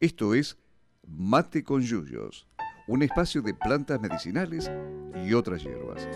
[0.00, 0.56] Esto es
[1.08, 2.46] Mate con Yuyos,
[2.86, 4.70] un espacio de plantas medicinales
[5.26, 6.06] y otras hierbas.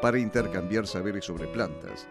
[0.00, 2.06] Para intercambiar saberes sobre plantas,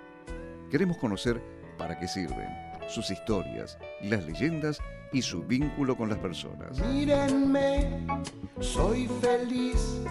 [0.70, 1.42] queremos conocer
[1.78, 2.50] para qué sirven,
[2.89, 4.82] sus historias, las leyendas
[5.13, 6.78] y su vínculo con las personas.
[6.89, 8.05] Mírenme,
[8.59, 10.01] soy feliz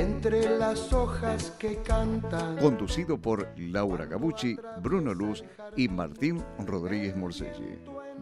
[0.00, 2.56] entre las hojas que cantan.
[2.56, 5.44] Conducido por Laura Gabucci, Bruno Luz
[5.76, 7.78] y Martín Rodríguez Morselli,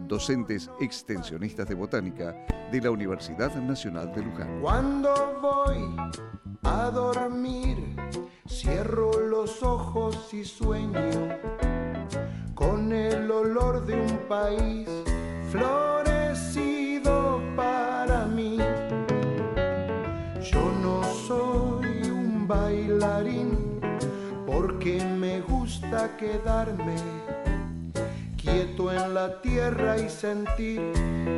[0.08, 2.34] docentes extensionistas de botánica
[2.72, 4.60] de la Universidad Nacional de Luján.
[4.60, 5.94] Cuando voy
[6.64, 7.76] a dormir,
[8.48, 11.38] cierro los ojos y sueño
[12.54, 14.88] con el olor de un país
[15.52, 16.07] florecido
[26.06, 26.94] quedarme
[28.36, 30.80] quieto en la tierra y sentir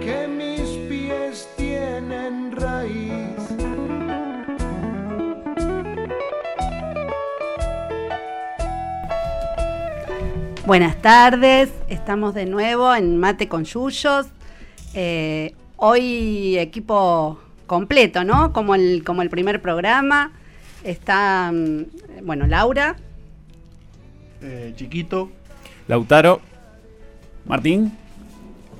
[0.00, 3.36] que mis pies tienen raíz.
[10.67, 14.27] Buenas tardes, estamos de nuevo en Mate con Yuyos.
[14.92, 18.52] Eh, hoy equipo completo, ¿no?
[18.52, 20.33] Como el, como el primer programa.
[20.84, 22.97] Está, mm, bueno, Laura.
[24.42, 25.30] Eh, chiquito.
[25.88, 26.41] Lautaro.
[27.46, 27.92] Martín.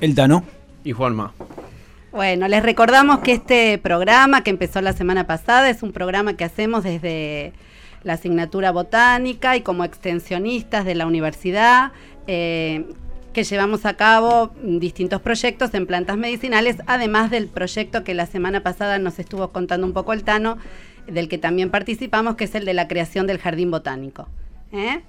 [0.00, 0.44] El Tano.
[0.84, 1.34] Y Juanma.
[2.12, 6.44] Bueno, les recordamos que este programa que empezó la semana pasada es un programa que
[6.44, 7.53] hacemos desde
[8.03, 11.92] la asignatura botánica y como extensionistas de la universidad,
[12.27, 12.86] eh,
[13.33, 18.62] que llevamos a cabo distintos proyectos en plantas medicinales, además del proyecto que la semana
[18.62, 20.58] pasada nos estuvo contando un poco el Tano,
[21.06, 24.28] del que también participamos, que es el de la creación del jardín botánico.
[24.72, 25.03] ¿eh?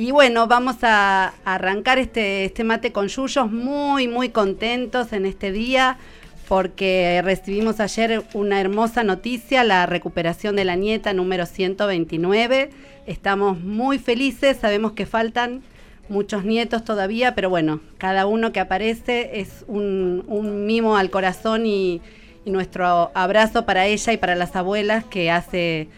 [0.00, 5.50] Y bueno, vamos a arrancar este, este mate con yuyos muy, muy contentos en este
[5.50, 5.98] día
[6.46, 12.70] porque recibimos ayer una hermosa noticia, la recuperación de la nieta número 129.
[13.08, 15.62] Estamos muy felices, sabemos que faltan
[16.08, 22.00] muchos nietos todavía, pero bueno, cada uno que aparece es un, mimo al corazón y,
[22.44, 25.88] nuestro abrazo para ella y para las abuelas que hace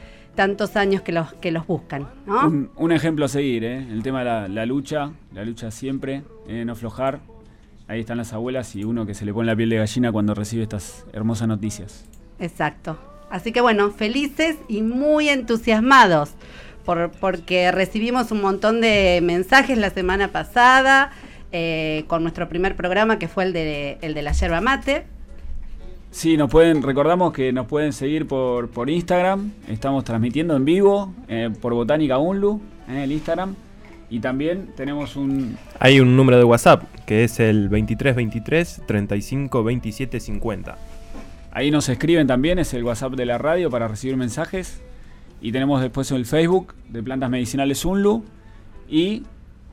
[0.41, 2.09] tantos años que los, que los buscan.
[2.25, 2.47] ¿no?
[2.47, 3.77] Un, un, ejemplo a seguir, ¿eh?
[3.77, 7.21] el tema de la, la lucha, la lucha siempre, eh, no aflojar,
[7.89, 10.33] ahí están las abuelas y uno que se le pone la piel de gallina cuando
[10.33, 12.06] recibe estas hermosas noticias.
[12.39, 12.99] Exacto.
[13.29, 16.31] Así que bueno, felices y muy entusiasmados
[16.87, 21.11] por, porque recibimos un montón de mensajes la semana pasada
[21.53, 25.05] eh, con nuestro primer programa que fue el de, el de la yerba mate.
[26.10, 31.15] Sí, nos pueden, recordamos que nos pueden seguir por, por Instagram, estamos transmitiendo en vivo
[31.28, 33.54] eh, por Botánica Unlu en el Instagram.
[34.10, 35.56] Y también tenemos un...
[35.78, 40.76] Hay un número de WhatsApp que es el 2323 35 27 50.
[41.53, 44.82] Ahí nos escriben también, es el WhatsApp de la radio para recibir mensajes.
[45.41, 48.25] Y tenemos después el Facebook de Plantas Medicinales Unlu
[48.88, 49.22] y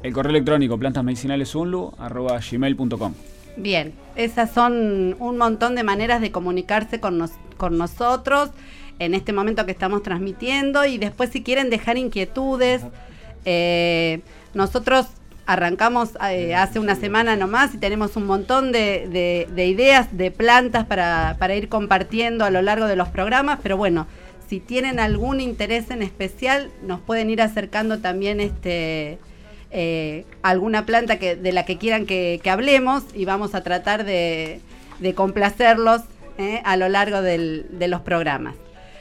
[0.03, 3.13] el correo electrónico plantasmedicinalesunlu.gmail.com
[3.57, 8.51] Bien, esas son un montón de maneras de comunicarse con, nos, con nosotros
[8.99, 12.83] en este momento que estamos transmitiendo y después si quieren dejar inquietudes.
[13.45, 14.21] Eh,
[14.53, 15.07] nosotros
[15.47, 20.29] arrancamos eh, hace una semana nomás y tenemos un montón de, de, de ideas de
[20.29, 24.05] plantas para, para, ir compartiendo a lo largo de los programas, pero bueno,
[24.47, 29.17] si tienen algún interés en especial, nos pueden ir acercando también este
[29.71, 34.61] eh, alguna planta que, de la que quieran que, hablemos y vamos a tratar de,
[35.15, 36.01] complacerlos
[36.37, 38.55] eh, a lo largo de los programas.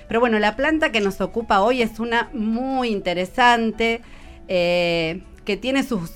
[0.08, 4.02] Pero bueno, la planta que nos ocupa hoy es una muy interesante.
[4.48, 6.10] Eh, que tiene sus,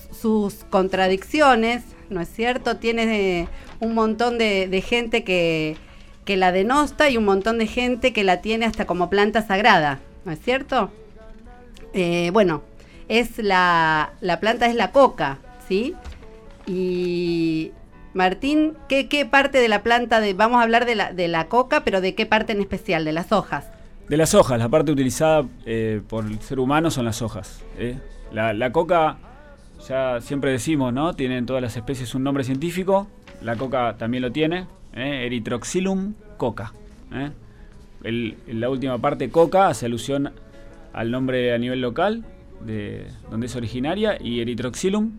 [0.69, 2.77] contradicciones, ¿no es cierto?
[2.77, 3.47] Tiene
[3.79, 5.77] un montón de, gente que,
[6.27, 10.31] la denosta y un montón de gente que la tiene hasta como planta sagrada, ¿no
[10.31, 10.91] es cierto?
[12.31, 12.61] Bueno,
[13.11, 15.95] es la, la, planta es la coca, ¿sí?
[16.65, 17.73] Y
[18.13, 21.49] Martín, ¿qué, qué parte de la planta de, vamos a hablar de la, de la
[21.49, 23.69] coca, pero de qué parte en especial, de las hojas?
[24.07, 27.61] De las hojas, la parte utilizada eh, por el ser humano son las hojas.
[27.77, 27.99] ¿eh?
[28.31, 29.17] La, la, coca,
[29.89, 31.13] ya siempre decimos, ¿no?
[31.13, 33.07] Tienen todas las especies un nombre científico.
[33.41, 34.67] La coca también lo tiene.
[34.93, 35.25] ¿eh?
[35.25, 36.71] Erythroxylum coca.
[37.13, 37.31] ¿eh?
[38.47, 40.31] La última parte, coca, hace alusión
[40.93, 42.23] al nombre a nivel local,
[42.65, 44.17] de donde es originaria.
[44.21, 45.11] Y Erythroxylum,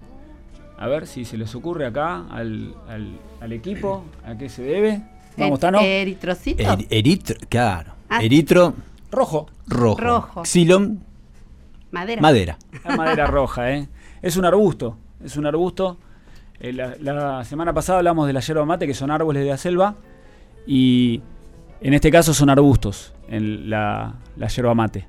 [0.78, 5.02] a ver si se les ocurre acá al, al, al equipo, a qué se debe.
[5.36, 5.80] Vamos, Tano.
[5.80, 6.62] ¿Eritrocito?
[6.62, 7.92] Er, eritro, claro.
[8.08, 8.22] Ah.
[8.22, 8.74] Eritro.
[9.10, 9.46] Rojo.
[9.66, 10.00] Rojo.
[10.00, 10.42] Rojo.
[11.90, 12.22] Madera.
[12.22, 12.58] Madera.
[12.84, 13.88] La madera roja, ¿eh?
[14.22, 14.96] Es un arbusto.
[15.22, 15.98] Es un arbusto.
[16.58, 19.56] Eh, la, la semana pasada hablamos de la yerba mate, que son árboles de la
[19.56, 19.96] selva,
[20.66, 21.20] y
[21.80, 25.06] en este caso son arbustos, en la, la yerba mate.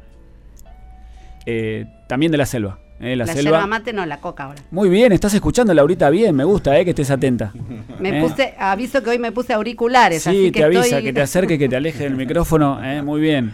[1.46, 2.80] Eh, también de la selva.
[3.00, 3.52] eh, la, La, selva.
[3.58, 4.62] yerba mate no, la coca ahora.
[4.72, 7.52] Muy bien, estás escuchando Laurita bien, me gusta eh, que estés atenta.
[8.00, 8.22] Me Eh.
[8.22, 11.04] puse, aviso que hoy me puse auriculares, Sí, así que te avisa, estoy...
[11.04, 12.80] que te acerque, que te aleje del micrófono.
[12.84, 13.52] eh, muy bien.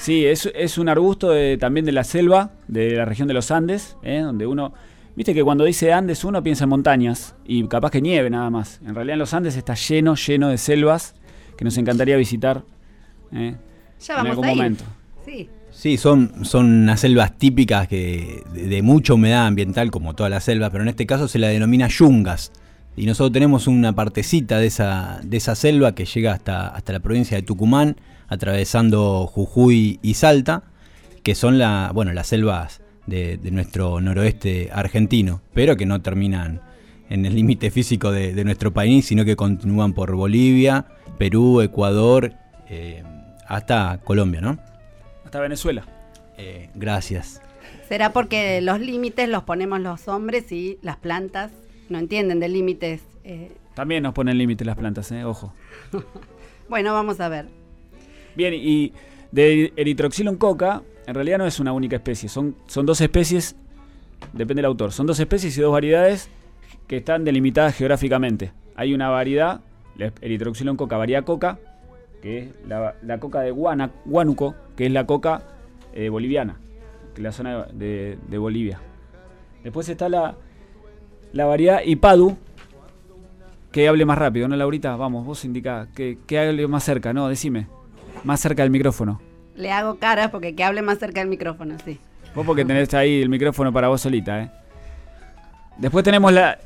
[0.00, 3.50] Sí, es, es un arbusto de- también de la selva, de la región de los
[3.50, 4.72] Andes, eh, donde uno...
[5.14, 8.80] Viste que cuando dice Andes uno piensa en montañas y capaz que nieve nada más.
[8.86, 11.14] En realidad en los Andes está lleno, lleno de selvas
[11.58, 12.62] que nos encantaría visitar
[13.30, 13.58] en
[14.08, 14.56] algún a ir.
[14.56, 14.84] momento.
[15.26, 15.50] Sí.
[15.82, 20.70] Sí, son, son unas selvas típicas que de, mucha humedad ambiental, como todas las selvas,
[20.70, 22.52] pero en este caso se la denomina yungas.
[22.96, 27.00] Y nosotros tenemos una partecita de esa, de esa selva que llega hasta, hasta la
[27.00, 27.96] provincia de Tucumán,
[28.28, 30.62] atravesando Jujuy y Salta,
[31.24, 36.60] que son la, bueno, las selvas de, nuestro noroeste argentino, pero que no terminan
[37.10, 40.86] en el límite físico de, de nuestro país, sino que continúan por Bolivia,
[41.18, 42.34] Perú, Ecuador,
[42.68, 43.02] eh,
[43.48, 44.71] hasta Colombia, ¿no?
[45.32, 45.86] Hasta Venezuela.
[46.36, 47.40] Eh, gracias.
[47.88, 51.50] Será porque los límites los ponemos los hombres y las plantas
[51.88, 53.00] no entienden de límites.
[53.24, 55.54] eh, También nos ponen límite las plantas, eh, ojo.
[56.68, 57.46] bueno, vamos a ver.
[58.36, 58.92] Bien, y
[59.30, 63.56] de Erythroxylon coca, en realidad no es una única especie, son, son dos especies,
[64.34, 66.28] depende del autor, son dos especies y dos variedades
[66.86, 68.52] que están delimitadas geográficamente.
[68.76, 69.62] Hay una variedad,
[69.96, 71.58] la Erythroxylon coca varia coca,
[72.20, 73.92] que es la, la coca de Guana-
[74.76, 75.42] que es la coca
[75.94, 76.56] eh, boliviana,
[77.14, 78.80] que es la zona de, de Bolivia.
[79.62, 80.34] Después está la,
[81.32, 82.36] la variedad Ipadu,
[83.70, 84.96] que hable más rápido, ¿no, Laurita?
[84.96, 87.68] Vamos, vos indica que, que hable más cerca, no, decime.
[88.24, 89.20] Más cerca del micrófono.
[89.56, 91.98] Le hago caras porque que hable más cerca del micrófono, sí.
[92.34, 94.50] Vos porque tenés ahí el micrófono para vos solita, ¿eh?
[95.78, 96.58] Después tenemos la,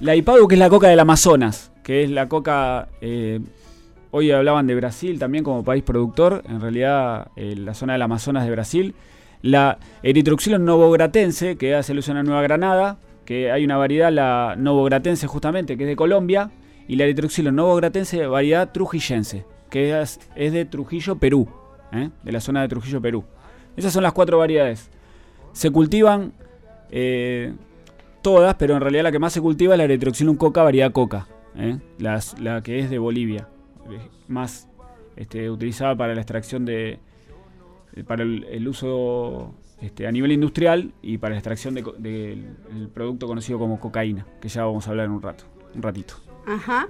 [0.00, 2.88] la Ipadu, que es la coca del Amazonas, que es la coca...
[3.00, 3.40] eh,
[4.16, 8.44] hoy hablaban de Brasil también como país productor, en realidad eh, la zona del Amazonas
[8.44, 8.94] de Brasil.
[9.42, 15.26] La Erythroxylon novogratense, que hace alusión a Nueva Granada, que hay una variedad, la novogratense
[15.26, 16.52] justamente, que es de Colombia,
[16.86, 21.48] y la Erythroxylon novogratense, variedad trujillense, que es, de Trujillo, Perú,
[21.92, 22.10] ¿eh?
[22.22, 23.24] de la zona de Trujillo, Perú.
[23.76, 24.90] Esas son las cuatro variedades.
[25.52, 26.32] Se cultivan
[26.92, 27.52] eh,
[28.22, 31.26] todas, pero en realidad la que más se cultiva es la Erythroxylon coca, variedad coca.
[31.98, 33.48] Las- la que es de Bolivia,
[34.28, 34.68] más
[35.16, 36.98] este, utilizada para la extracción de,
[37.94, 42.42] eh, para el, uso este, a nivel industrial y para la extracción del de,
[42.92, 45.44] producto conocido como cocaína, que ya vamos a hablar en un rato,
[45.74, 46.14] un ratito.
[46.46, 46.88] Ajá.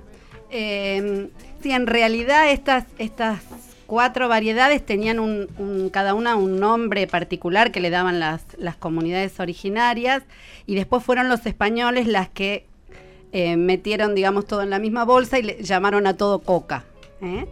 [0.50, 1.28] Eh,
[1.62, 3.42] sí, en realidad estas, estas
[3.86, 8.76] cuatro variedades tenían un, un- cada una un nombre particular que le daban las, las
[8.76, 10.22] comunidades originarias
[10.66, 12.66] y después fueron los españoles las que
[13.36, 16.84] eh, metieron, digamos, todo en la misma bolsa y le llamaron a todo coca.
[17.20, 17.46] ¿eh?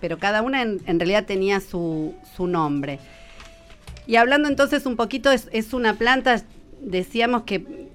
[0.00, 2.98] Pero cada una en, realidad tenía su, su nombre.
[4.06, 6.42] Y hablando entonces un poquito, es, una planta,
[6.80, 7.90] decíamos que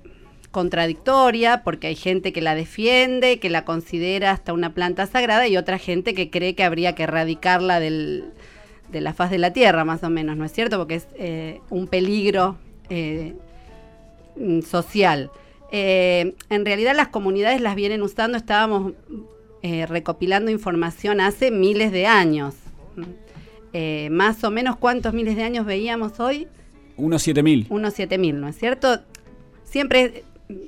[0.52, 5.58] contradictoria, porque hay gente que la defiende, que la considera hasta una planta sagrada, y
[5.58, 8.26] otra gente que cree que habría que erradicarla del,
[8.92, 10.78] de la faz de la tierra, más o menos, ¿no es cierto?
[10.78, 12.60] Porque es eh, un peligro
[14.36, 15.32] mm, social.
[15.76, 18.94] Eh, en realidad las comunidades las vienen usando, estábamos
[19.64, 22.54] eh, recopilando información hace miles de años.
[23.74, 26.48] Eh, más o menos cuántos miles de años veíamos hoy,
[26.96, 27.66] Unos 7000.
[27.72, 29.00] unos 7000, ¿no es cierto?
[29.64, 30.24] Siempre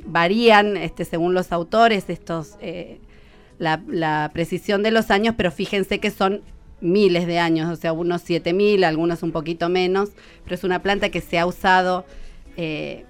[0.08, 2.58] varían, este, según los autores, estos
[3.60, 6.42] la, la precisión de los años, pero fíjense que son
[6.82, 10.10] miles de años, o sea, unos 7000, algunos un poquito menos,
[10.44, 12.06] pero es una planta que se ha usado
[12.58, 13.06] eh,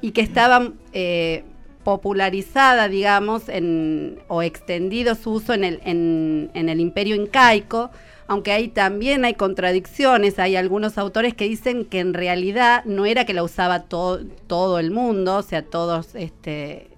[0.00, 1.44] y que estaba eh,
[1.84, 7.90] popularizada, digamos, en, o extendido su uso en el, en, el imperio incaico,
[8.26, 13.24] aunque ahí también hay contradicciones, hay algunos autores que dicen que en realidad no era
[13.24, 16.88] que la usaba to- todo el mundo, o sea, todos, este,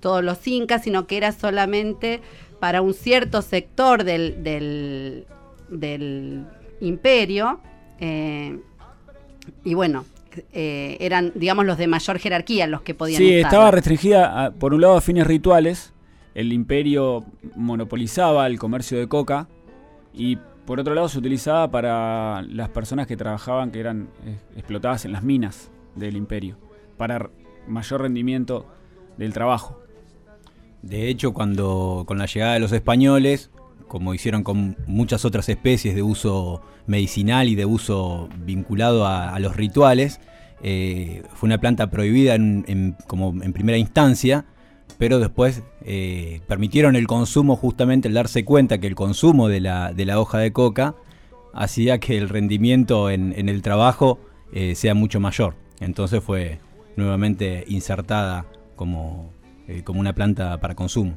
[0.00, 2.20] todos los incas, sino que era solamente
[2.58, 5.26] para un cierto sector del, del,
[5.68, 6.46] del
[6.80, 7.60] imperio.
[8.00, 8.58] eh,
[9.64, 10.04] y bueno,
[10.52, 14.74] eh, eran, digamos, los de mayor jerarquía los que podían Sí, estaba restringida, a- por
[14.74, 15.92] un lado, a fines rituales.
[16.34, 17.24] El imperio
[17.56, 19.48] monopolizaba el comercio de coca.
[20.14, 25.04] Y por otro lado, se utilizaba para las personas que trabajaban, que eran eh, explotadas
[25.04, 26.56] en las minas del imperio.
[26.96, 27.30] Para
[27.66, 28.66] mayor rendimiento
[29.16, 29.80] del trabajo.
[30.82, 33.50] De hecho, cuando con la llegada de los españoles,
[33.88, 39.56] como hicieron con muchas otras especies de uso medicinal y de uso vinculado a, los
[39.56, 40.20] rituales,
[40.62, 44.44] eh, fue una planta prohibida en, como en primera instancia,
[44.98, 49.92] pero después eh, permitieron el consumo justamente el darse cuenta que el consumo de la,
[49.92, 50.94] de la hoja de coca
[51.52, 54.18] hacía que el rendimiento en, el trabajo
[54.52, 55.54] eh, sea mucho mayor.
[55.80, 56.60] Entonces fue
[56.96, 59.32] nuevamente insertada como,
[59.84, 61.14] como una planta para consumo.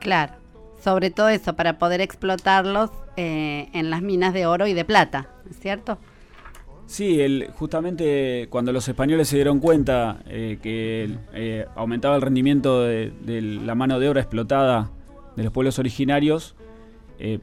[0.00, 0.34] Claro,
[0.82, 5.28] sobre todo eso, para poder explotarlos eh, en las minas de oro y de plata,
[5.50, 5.98] ¿es cierto?
[6.86, 12.82] Sí, el, justamente cuando los españoles se dieron cuenta eh, que eh, aumentaba el rendimiento
[12.82, 13.12] de,
[13.64, 14.90] la mano de obra explotada
[15.36, 16.54] de los pueblos originarios,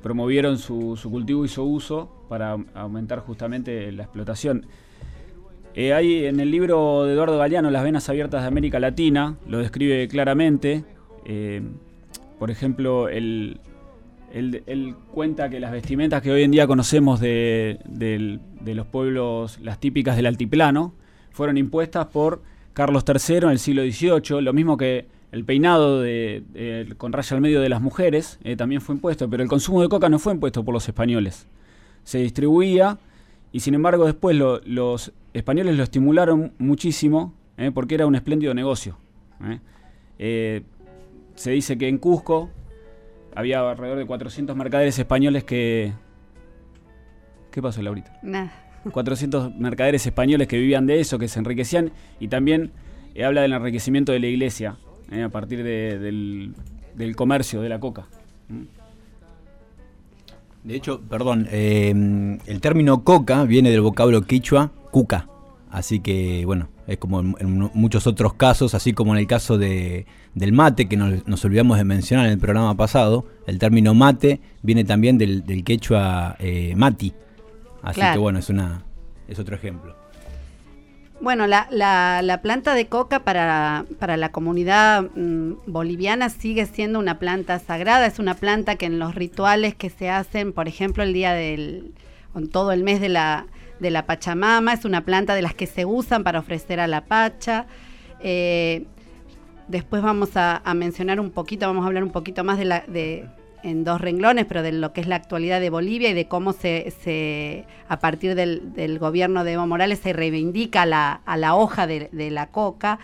[0.01, 4.65] promovieron su, su cultivo y su uso para au- aumentar justamente la explotación.
[5.73, 10.09] Hay en el libro de Eduardo Galeano, Las venas abiertas de América Latina, lo describe
[10.09, 10.83] claramente.
[12.39, 13.59] Por ejemplo, él,
[15.11, 20.25] cuenta que las vestimentas que hoy en día conocemos de, los pueblos, las típicas del
[20.25, 20.93] altiplano,
[21.31, 22.41] fueron impuestas por
[22.73, 26.03] Carlos III en el siglo XVIII, lo mismo que el peinado
[26.97, 29.89] con raya al medio de las mujeres eh, también fue impuesto, pero el consumo de
[29.89, 31.45] coca no fue impuesto por los españoles.
[32.03, 32.97] Se distribuía
[33.51, 38.53] y sin embargo después lo- los españoles lo estimularon muchísimo eh, porque era un espléndido
[38.53, 38.97] negocio.
[40.17, 40.63] eh.
[41.39, 42.49] Se dice que en Cusco
[43.33, 45.93] había alrededor de 400 mercaderes españoles que...
[47.49, 48.11] ¿Qué pasó, Laurita?
[48.21, 48.51] Nada.
[48.91, 52.71] 400 mercaderes españoles que vivían de eso, que se enriquecían, y también
[53.15, 54.75] eh, habla del enriquecimiento de la iglesia
[55.11, 56.53] eh, a partir de- del,
[56.95, 58.07] del comercio de la coca.
[60.65, 65.28] De hecho, perdón, eh, el término coca viene del vocablo quichua cuca.
[65.71, 69.57] Así que, bueno, es como en, en muchos otros casos, así como en el caso
[69.59, 73.93] de, del mate, que nos, nos olvidamos de mencionar en el programa pasado, el término
[73.93, 77.13] mate viene también del, del quechua eh, mati.
[77.83, 78.13] Así Claro.
[78.13, 78.83] que, bueno, es, una,
[79.27, 79.95] es otro ejemplo.
[81.21, 86.97] Bueno, la, la- la planta de coca para, para la comunidad mm, boliviana sigue siendo
[86.97, 91.03] una planta sagrada, es una planta que en los rituales que se hacen, por ejemplo,
[91.03, 91.91] el día del,
[92.31, 93.47] con todo el mes de la,
[93.79, 97.05] de la Pachamama, es una planta de las que se usan para ofrecer a la
[97.05, 97.65] Pacha.
[98.21, 98.85] Eh,
[99.67, 103.27] después vamos a, mencionar un poquito, vamos a hablar un poquito más de la, de,
[103.63, 106.53] en dos renglones, pero de lo que es la actualidad de Bolivia y de cómo
[106.53, 111.55] se, se a partir del, del gobierno de Evo Morales se reivindica la, a la
[111.55, 112.99] hoja de, de la coca.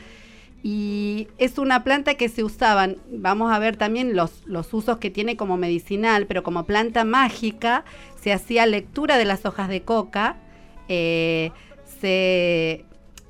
[0.67, 5.11] Y es una planta que se usaban, vamos a ver también los, los usos que
[5.11, 7.85] tiene como medicinal, pero como planta mágica
[8.19, 10.37] se hacía lectura de las hojas de coca,
[10.87, 11.51] eh,
[11.99, 12.85] se,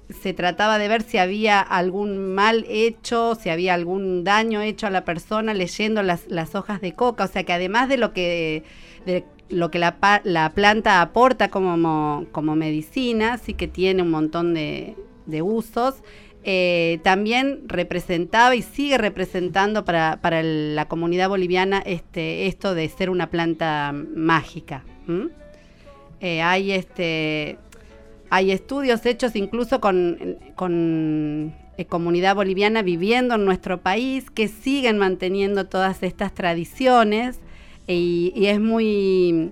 [0.10, 4.90] se trataba de ver si había algún mal hecho, si había algún daño hecho a
[4.90, 7.26] la persona leyendo las, hojas de coca.
[7.26, 8.64] O sea que además de lo que,
[9.06, 14.96] de lo que la, planta aporta como, como medicina, sí que tiene un montón de,
[15.26, 15.96] de usos.
[16.44, 23.10] eh, también representaba y sigue representando para, para la comunidad boliviana este, esto de ser
[23.10, 24.84] una planta mágica.
[26.26, 27.60] Eh, hay este
[28.32, 34.98] hay estudios hechos incluso con, con eh, comunidad boliviana viviendo en nuestro país que siguen
[34.98, 37.40] manteniendo todas estas tradiciones
[37.86, 39.52] y, es muy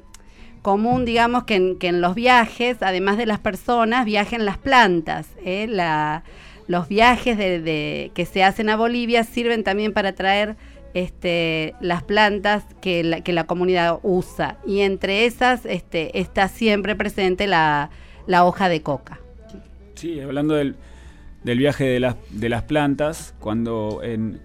[0.63, 5.27] común, digamos, que en, que en los viajes, además de las personas, viajen las plantas.
[5.45, 5.67] ¿eh?
[6.65, 10.55] Los viajes de- que se hacen a Bolivia sirven también para traer
[10.93, 14.57] este, las plantas que la, que la comunidad usa.
[14.65, 17.89] Y entre esas este, está siempre presente la,
[18.27, 19.19] la hoja de coca.
[19.95, 20.75] Sí, hablando del,
[21.43, 24.39] del viaje de las, de las plantas, cuando en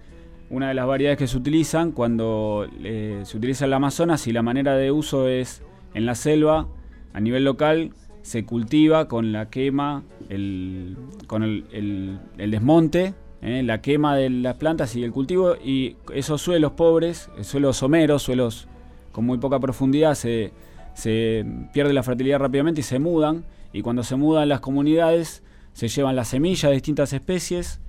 [0.49, 4.41] una de las variedades que se utilizan, cuando eh, se utiliza el Amazonas y la
[4.41, 5.61] manera de uso es
[5.93, 6.67] en la selva,
[7.13, 7.91] a nivel local,
[8.21, 14.29] se cultiva con la quema, el, con el, el- el desmonte, eh, la quema de
[14.29, 18.67] las plantas y el cultivo, y esos suelos pobres, suelos someros, suelos
[19.11, 20.51] con muy poca profundidad, se,
[20.93, 23.45] se pierde la fertilidad rápidamente y se mudan.
[23.71, 25.43] Y cuando se mudan las comunidades,
[25.73, 27.79] se llevan las semillas de distintas especies,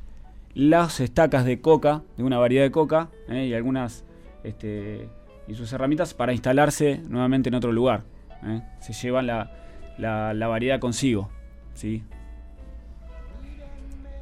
[0.55, 4.05] las estacas de coca, de una variedad de coca, eh, y algunas
[4.45, 5.09] este,
[5.49, 8.03] y sus herramientas para instalarse nuevamente en otro lugar.
[8.45, 8.63] eh.
[8.81, 9.51] Se llevan la,
[9.99, 11.29] la- la variedad consigo.
[11.75, 12.03] ¿sí?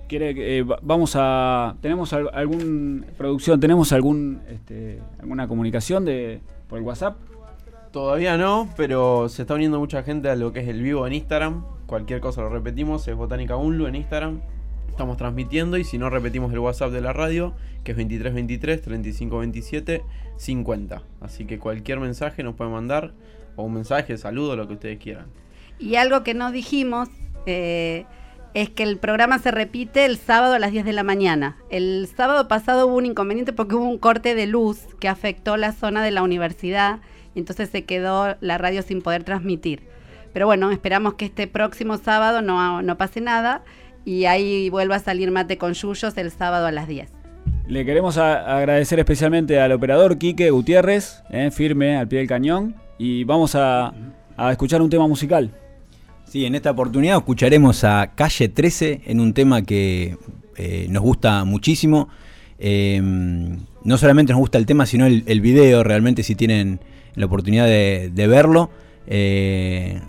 [0.09, 1.77] Quiere, que, eh, va- vamos a.
[1.81, 3.05] ¿Tenemos al- algún.
[3.17, 7.17] producción, tenemos algún este, alguna comunicación de por el WhatsApp?
[7.93, 11.13] Todavía no, pero se está uniendo mucha gente a lo que es el vivo en
[11.15, 11.65] Instagram.
[11.87, 14.41] Cualquier cosa lo repetimos, es Botánica Unlu en Instagram.
[14.91, 20.03] Estamos transmitiendo y si no repetimos el WhatsApp de la radio, que es 2323 3527
[20.37, 21.03] 50.
[21.21, 23.13] Así que cualquier mensaje nos puede mandar,
[23.57, 25.27] o un mensaje, saludo, lo que ustedes quieran.
[25.79, 27.09] Y algo que no dijimos,
[27.47, 28.05] eh,
[28.55, 31.57] es que el programa se repite el sábado a las 10 de la mañana.
[31.71, 35.73] El sábado pasado hubo un inconveniente porque hubo un corte de luz que afectó la
[35.73, 37.01] zona de la universidad
[37.35, 39.83] y entonces se quedó la radio sin poder transmitir.
[40.33, 43.63] Pero bueno, esperamos que este próximo sábado no, no pase nada
[44.05, 47.11] y ahí vuelva a salir Mate con Yuyos el sábado a las 10.
[47.67, 53.25] Le queremos agradecer especialmente al operador Quique Gutiérrez, eh, firme al pie del cañón, y
[53.25, 53.93] vamos a,
[54.39, 55.51] a escuchar un tema musical.
[56.29, 60.19] Sí, en esta oportunidad escucharemos a Calle 13 en un tema que
[60.59, 62.11] eh, nos gusta muchísimo.
[62.59, 66.81] Eh, no solamente nos gusta el tema, sino el, video, realmente si tienen
[67.15, 68.69] la oportunidad de, verlo.
[69.07, 70.03] eh,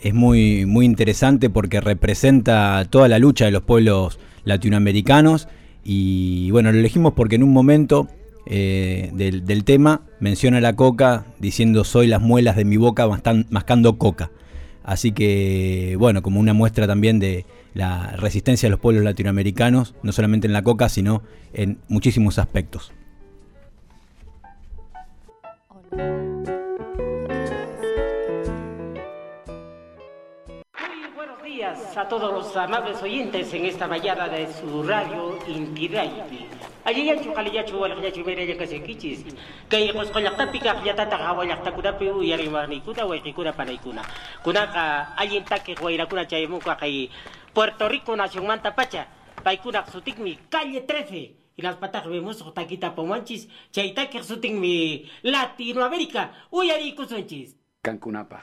[0.00, 5.46] es muy, muy interesante porque representa toda la lucha de los pueblos latinoamericanos.
[5.84, 8.08] Y bueno, lo elegimos porque en un momento
[8.46, 13.06] eh, del, del tema menciona la coca diciendo soy las muelas de mi boca
[13.50, 14.30] mascando coca.
[14.86, 20.12] Así que, bueno, como una muestra también de la resistencia de los pueblos latinoamericanos, no
[20.12, 22.92] solamente en la coca, sino en muchísimos aspectos.
[31.96, 36.24] A todos los amables oyentes en esta mañana de su radio Inti Radio.
[36.84, 39.24] Allí ya chukali ya chuwal ya chumere ya kasi kichis.
[39.68, 43.06] Kay kos kolak tapi ka ya tata ka walak ta kuda pe yari mani kuda
[43.06, 44.02] wa kuda panay kuna.
[44.44, 47.08] Kuna ka allí ta que guaira kuna chay mo ka kay
[47.54, 49.08] Puerto Rico nación manta pacha.
[49.42, 51.36] Pai kuna sutik mi calle 13.
[51.56, 53.48] Y las patas vemos o taquita pomanchis.
[53.72, 56.30] Chay ta que mi Latinoamérica.
[56.50, 57.56] Uy ari kusonchis.
[57.80, 58.42] Cancunapa.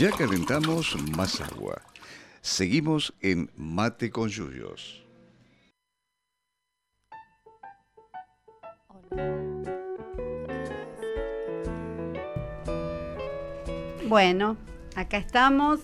[0.00, 1.82] Ya calentamos más agua.
[2.40, 5.04] Seguimos en Mate con Yuyos.
[14.08, 14.56] Bueno,
[14.96, 15.80] acá estamos,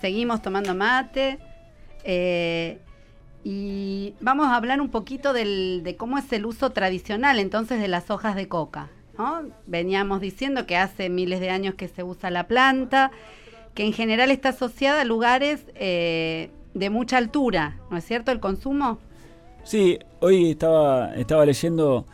[0.00, 1.38] seguimos tomando mate
[2.04, 2.78] eh,
[3.44, 8.08] y vamos a hablar un poquito de cómo es el uso tradicional entonces de las
[8.08, 8.88] hojas de coca.
[9.66, 13.10] Veníamos diciendo que hace miles de años que se usa la planta,
[13.78, 18.32] que en general está asociada a lugares eh, de mucha altura, ¿no es cierto?
[18.32, 18.98] El consumo.
[19.62, 22.04] Sí, hoy estaba, estaba leyendo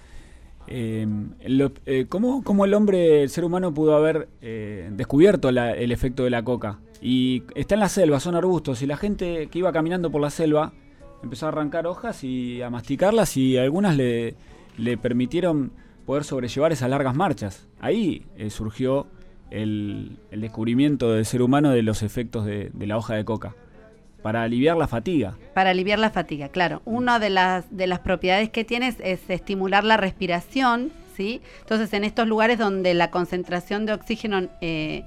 [0.67, 1.07] eh,
[1.47, 4.29] lo- eh, cómo, cómo el hombre, el ser humano pudo haber
[4.91, 6.81] descubierto el efecto de la coca.
[7.01, 10.29] Y está en la selva, son arbustos, y la gente que iba caminando por la
[10.29, 10.75] selva
[11.23, 14.35] empezó a arrancar hojas y a masticarlas y algunas le,
[14.77, 15.73] le permitieron
[16.05, 17.67] poder sobrellevar esas largas marchas.
[17.81, 19.07] Ahí surgió
[19.51, 23.55] el, descubrimiento del ser humano de los efectos de, la hoja de coca,
[24.23, 25.37] para aliviar la fatiga.
[25.55, 26.83] Para aliviar la fatiga, claro.
[26.85, 31.43] Una de las, de las propiedades que tienes es estimular la respiración, ¿sí?
[31.61, 35.05] Entonces, en estos lugares donde la concentración de oxígeno eh,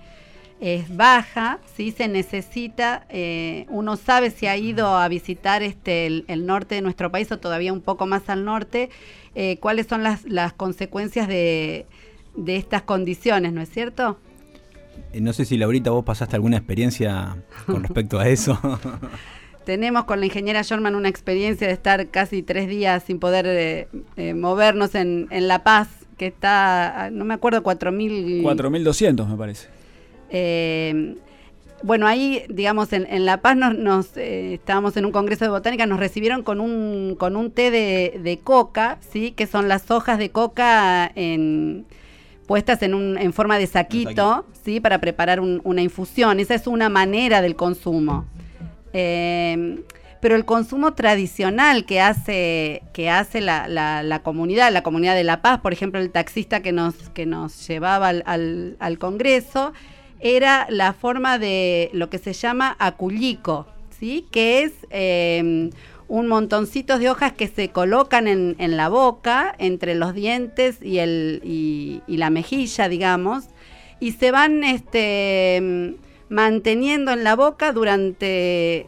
[0.60, 1.91] es baja, ¿sí?
[1.91, 6.82] Se necesita, eh, uno sabe si ha ido a visitar este, el, el norte de
[6.82, 8.89] nuestro país o todavía un poco más al norte,
[9.39, 11.86] eh, cuáles son las, las consecuencias de,
[12.36, 14.17] de estas condiciones, ¿no es cierto?
[15.13, 18.60] Eh, No sé si Laurita vos pasaste alguna experiencia con respecto a eso.
[19.65, 23.88] Tenemos con la ingeniera Jorman una experiencia de estar casi tres días sin poder eh,
[24.15, 28.43] eh, movernos en, en La Paz, que está, no me acuerdo, 4.000...
[28.43, 29.67] 4.200 me parece.
[30.29, 31.15] Eh,
[31.83, 35.51] bueno, ahí, digamos, en, en La Paz nos, nos, eh, estábamos en un congreso de
[35.51, 39.31] botánica, nos recibieron con un, con un té de, de coca, ¿sí?
[39.31, 41.86] Que son las hojas de coca en,
[42.47, 44.79] puestas en, un, en forma de saquito, ¿sí?
[44.79, 46.39] Para preparar un- una infusión.
[46.39, 48.25] Esa es una manera del consumo.
[48.93, 49.83] Eh,
[50.19, 55.23] pero el consumo tradicional que hace, que hace la, la- la comunidad, la comunidad de
[55.23, 59.73] La Paz, por ejemplo, el taxista que nos, que nos llevaba al, al- al Congreso,
[60.19, 63.67] era la forma de lo que se llama acullico,
[63.99, 64.25] ¿sí?
[64.31, 65.69] que es eh,
[66.09, 70.99] un montoncito de hojas que se colocan en, en la boca, entre los dientes y,
[70.99, 73.45] el, y, la mejilla, digamos,
[73.99, 75.95] y se van este,
[76.29, 78.85] manteniendo en la boca durante,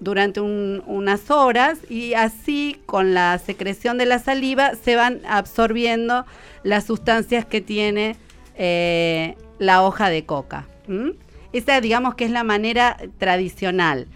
[0.00, 6.24] durante un- unas horas y así con la secreción de la saliva se van absorbiendo
[6.62, 8.16] las sustancias que tiene
[8.56, 10.68] eh, la hoja de coca.
[10.88, 11.12] ¿m?
[11.52, 14.06] Esa digamos que es la manera tradicional.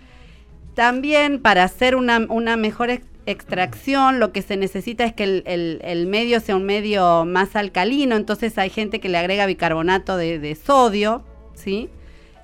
[0.76, 5.80] También para hacer una, una mejor ex- extracción lo que se necesita es que el,
[5.82, 10.38] el- medio sea un medio más alcalino, entonces hay gente que le agrega bicarbonato de,
[10.38, 11.88] de sodio, ¿sí?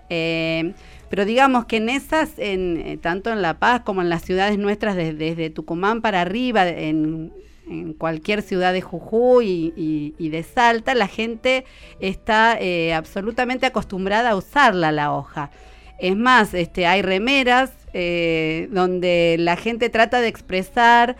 [0.08, 0.72] Eh,
[1.10, 4.56] pero digamos que en esas, en, eh, tanto en La Paz como en las ciudades
[4.58, 7.34] nuestras, de- desde Tucumán para arriba, en,
[7.68, 11.66] en cualquier ciudad de Jujuy y, y- y de Salta, la gente
[12.00, 15.50] está eh, absolutamente acostumbrada a usarla la hoja.
[15.98, 21.16] Es más, este, hay remeras eh, donde la gente trata de expresar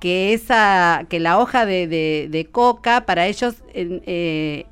[0.00, 4.66] que esa, que la hoja de, de- coca para ellos eh,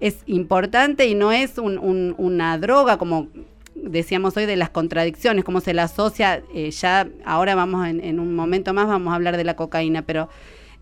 [0.00, 3.28] es importante y no es un- un- una droga como
[3.74, 8.20] decíamos hoy de las contradicciones, cómo se la asocia, eh, ya ahora vamos en, en
[8.20, 10.28] un momento más vamos a hablar de la cocaína, pero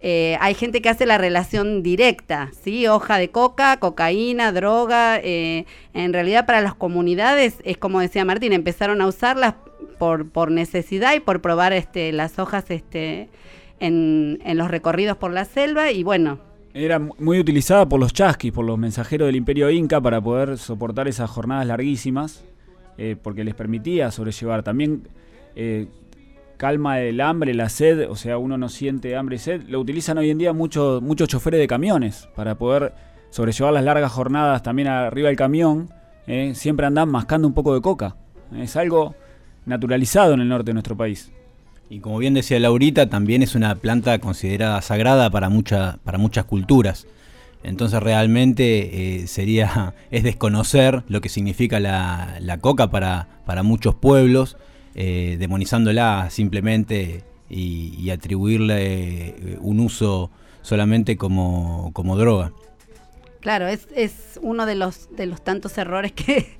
[0.07, 2.87] hay gente que hace la relación directa, ¿sí?
[2.87, 5.19] Hoja de coca, cocaína, droga.
[5.19, 5.65] en
[6.13, 9.55] realidad para las comunidades es como decía Martín, empezaron a usarlas
[9.99, 13.29] por, necesidad y por probar este, las hojas este,
[13.81, 16.38] en, los recorridos por la selva y bueno,
[16.75, 20.59] Era mu- muy utilizada por los chasquis, por los mensajeros del imperio inca para poder
[20.59, 22.44] soportar esas jornadas larguísimas,
[22.99, 24.62] eh, porque les permitía sobrellevar.
[24.62, 25.09] También
[25.57, 25.88] eh,
[26.57, 29.62] calma el hambre, la sed, o sea, uno no siente hambre y sed.
[29.68, 32.92] Lo utilizan hoy en día muchos muchos choferes de camiones para poder
[33.31, 35.90] sobrellevar las largas jornadas también arriba del camión.
[36.27, 38.16] eh, siempre andan mascando un poco de coca.
[38.57, 39.14] Es algo
[39.66, 41.33] naturalizado en el norte de nuestro país.
[41.90, 46.44] Y como bien decía Laurita, también es una planta considerada sagrada para, mucha- para muchas
[46.46, 47.07] culturas.
[47.62, 53.94] Entonces realmente eh, sería, es desconocer lo que significa la, la coca para, para muchos
[53.94, 54.57] pueblos,
[54.94, 58.77] eh, demonizándola simplemente y, y atribuirle
[59.29, 60.31] eh, un uso
[60.62, 62.53] solamente como, como droga.
[63.40, 66.57] claro, es, es uno de los, de los tantos errores que,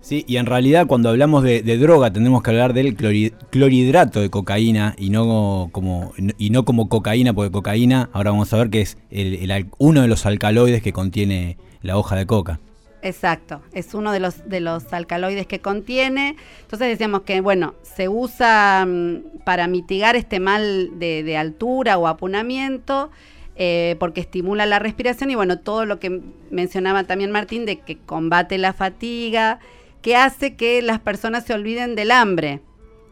[0.00, 4.30] Sí, y en realidad cuando hablamos de, droga tendremos que hablar del clori- clorhidrato de
[4.30, 8.80] cocaína y no como y no como cocaína, porque cocaína, ahora vamos a ver que
[8.80, 12.60] es el- el uno de los alcaloides que contiene la hoja de coca.
[13.02, 16.36] Exacto, es uno de los, de los alcaloides que contiene.
[16.62, 22.06] Entonces decíamos que, bueno, se usa mm, para mitigar este mal de, de altura o
[22.06, 23.10] apunamiento,
[23.56, 27.96] eh, porque estimula la respiración y, bueno, todo lo que mencionaba también Martín de que
[27.96, 29.60] combate la fatiga,
[30.02, 32.60] que hace que las personas se olviden del hambre.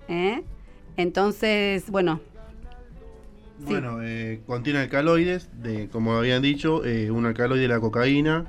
[0.09, 0.43] ¿eh?
[0.97, 2.21] Entonces, bueno.
[3.61, 8.47] Bueno, eh, contiene alcaloides, de, como habían dicho, eh, un alcaloide de la cocaína,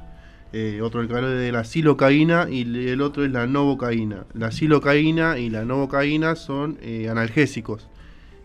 [0.53, 4.25] eh, otro alcaloide de la silocaína y el otro es la novocaína.
[4.33, 6.77] La silocaína y la novocaína son
[7.09, 7.87] analgésicos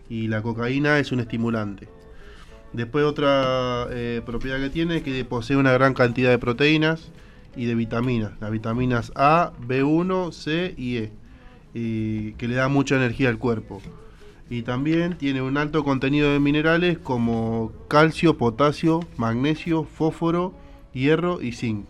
[0.09, 1.87] y la cocaína es un estimulante.
[2.73, 3.87] Después otra
[4.25, 7.11] propiedad que tiene es que posee una gran cantidad de proteínas
[7.55, 8.33] y de vitaminas.
[8.39, 11.11] Las vitaminas A, B1, C y E,
[11.73, 13.81] y que le da mucha energía al cuerpo.
[14.49, 20.53] Y también tiene un alto contenido de minerales como calcio, potasio, magnesio, fósforo,
[20.93, 21.85] hierro y zinc.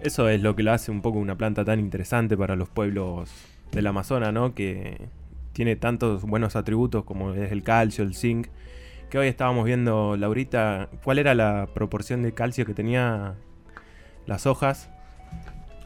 [0.00, 3.30] Eso es lo que lo hace un poco una planta tan interesante para los pueblos
[3.70, 4.52] del Amazonas, ¿no?
[4.52, 5.08] Que
[5.52, 8.48] tiene tantos buenos atributos como es el calcio, el zinc.
[9.12, 13.34] Que hoy estábamos viendo, Laurita, ¿cuál era la proporción de calcio que tenía
[14.26, 14.88] las hojas?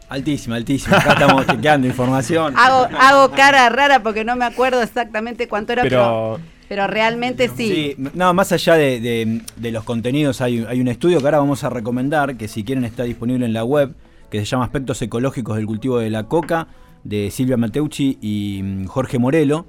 [0.09, 0.99] Altísima, altísima.
[0.99, 2.55] Acá estamos chequeando información.
[2.57, 5.99] hago, hago cara rara porque no me acuerdo exactamente cuánto era, pero,
[6.37, 7.95] Pero- pero realmente sí.
[7.97, 11.39] Sí, no, más allá de, de- de los contenidos, hay, hay un estudio que ahora
[11.39, 13.97] vamos a recomendar, que si quieren está disponible en la web,
[14.31, 16.69] que se llama Aspectos Ecológicos del Cultivo de la Coca,
[17.03, 19.67] de Silvia Mateucci y mm, Jorge Morelo,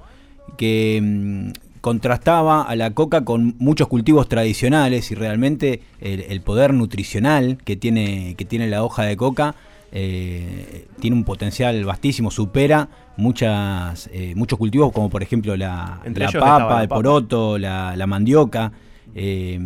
[0.60, 1.52] que mm,
[1.88, 7.78] contrastaba a la coca con muchos cultivos tradicionales y realmente el, el poder nutricional que
[7.78, 9.56] tiene, que tiene la hoja de coca
[9.93, 16.30] eh, tiene un potencial vastísimo, supera muchas, eh, muchos cultivos como por ejemplo la, la
[16.34, 16.95] papa, el papa.
[16.95, 18.73] poroto, la, la mandioca.
[19.15, 19.58] eh,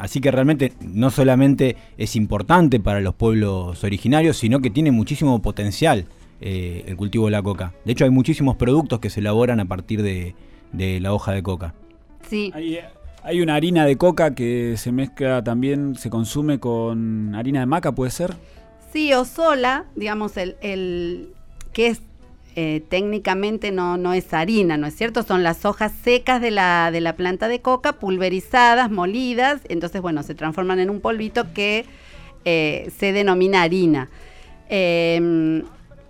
[0.00, 5.40] así que realmente no solamente es importante para los pueblos originarios, sino que tiene muchísimo
[5.40, 6.06] potencial
[6.40, 7.72] el cultivo de la coca.
[7.84, 10.36] De hecho, hay muchísimos productos que se elaboran a partir de,
[10.72, 11.74] de la hoja de coca.
[12.28, 12.50] Sí.
[12.54, 12.78] Hay,
[13.22, 17.92] hay una harina de coca que se mezcla también, se consume con harina de maca,
[17.92, 18.34] ¿puede ser?
[18.92, 21.28] Sí, o sola, digamos, el, el
[21.72, 22.02] que es
[22.56, 25.22] eh, técnicamente no, no es harina, ¿no es cierto?
[25.22, 30.22] Son las hojas secas de la, de la planta de coca, pulverizadas, molidas, entonces, bueno,
[30.22, 31.84] se transforman en un polvito que
[32.44, 34.08] eh, se denomina harina.
[34.70, 35.62] Eh,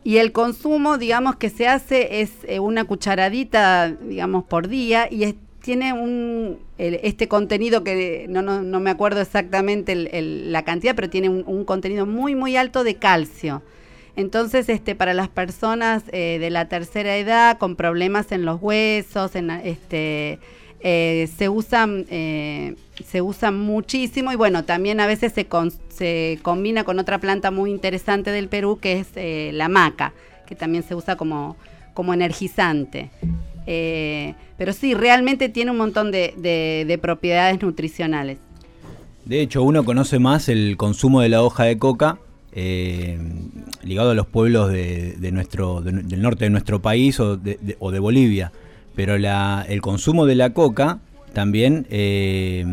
[0.09, 5.25] y el consumo, digamos, que se hace es eh, una cucharadita, digamos, por día y
[5.25, 11.11] es- tiene un, este contenido que no, no, no me acuerdo exactamente la cantidad, pero
[11.11, 13.61] tiene un, contenido muy, muy alto de calcio.
[14.17, 19.35] Entonces, este, para las personas eh, de la tercera edad con problemas en los huesos,
[19.37, 20.39] en, este,
[20.81, 22.07] eh, se usan
[23.05, 25.47] se usan muchísimo y bueno también a veces se,
[25.89, 30.13] se combina con otra planta muy interesante del Perú que es eh, la maca
[30.47, 31.57] que también se usa como
[31.95, 33.11] como energizante
[33.71, 38.39] Eh, pero sí realmente tiene un montón de, de- de propiedades nutricionales
[39.27, 42.19] De hecho, uno conoce más el consumo de la hoja de coca
[42.53, 43.19] eh,
[43.83, 47.37] ligado a los pueblos de, de nuestro, de nu- del norte de nuestro país o
[47.37, 48.53] de, de- o de Bolivia.
[48.97, 50.99] Pero la- el consumo de la coca
[51.33, 52.65] también eh,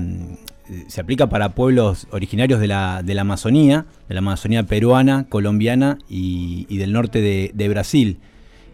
[0.88, 6.92] se aplica para pueblos originarios de la, Amazonía, de la Amazonía peruana, colombiana y, del
[6.94, 8.20] norte de, Brasil.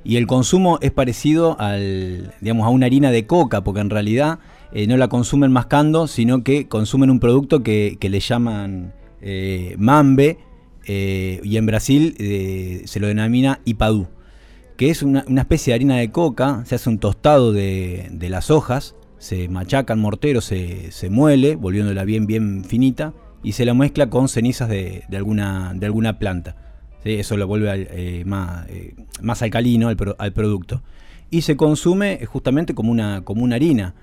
[0.04, 4.40] Y el consumo es parecido al, digamos, a una harina de coca, porque en realidad
[4.72, 9.76] eh, no la consumen mascando, sino que consumen un producto que, que le llaman eh,
[9.78, 10.40] mambe,
[10.84, 12.16] y en Brasil
[12.86, 14.08] se lo denomina ipadú.
[14.76, 18.96] que es una, especie de harina de coca, se hace un tostado de las hojas,
[19.22, 24.10] se machaca en mortero, se, se muele, volviéndola bien, bien finita, y se la mezcla
[24.10, 26.56] con cenizas de, de alguna, de alguna planta.
[27.04, 30.82] Eso lo vuelve eh, más, eh, más alcalino al, pro- al producto.
[31.30, 33.94] Y se consume eh, justamente como una, como una harina.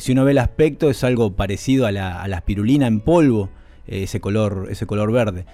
[0.00, 3.50] Si uno ve el aspecto es algo parecido a la, a la espirulina en polvo,
[3.86, 5.46] ese, color, ese color verde.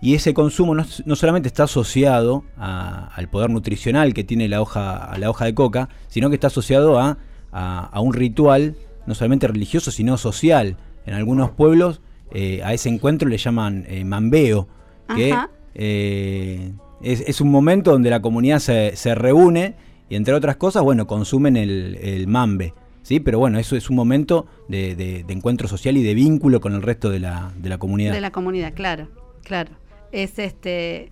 [0.00, 4.96] Y ese consumo no, no solamente está asociado al poder nutricional que tiene la hoja,
[4.96, 7.18] a la hoja de coca, sino que está asociado a,
[7.52, 8.74] a- a un ritual,
[9.06, 10.76] no solamente religioso, sino social.
[11.06, 14.66] En algunos pueblos eh, a ese encuentro le llaman eh, mambeo,
[15.14, 15.34] que
[15.74, 19.74] eh, es, es un momento donde la comunidad se, se reúne
[20.08, 22.74] y entre otras cosas, bueno, consumen el, el mambe.
[23.02, 23.18] ¿Sí?
[23.18, 26.72] Pero bueno, eso es un momento de, de- de encuentro social y de vínculo con
[26.72, 28.12] el resto de la, de la comunidad.
[28.12, 29.08] De la comunidad, claro,
[29.42, 29.72] claro.
[30.12, 31.10] Es este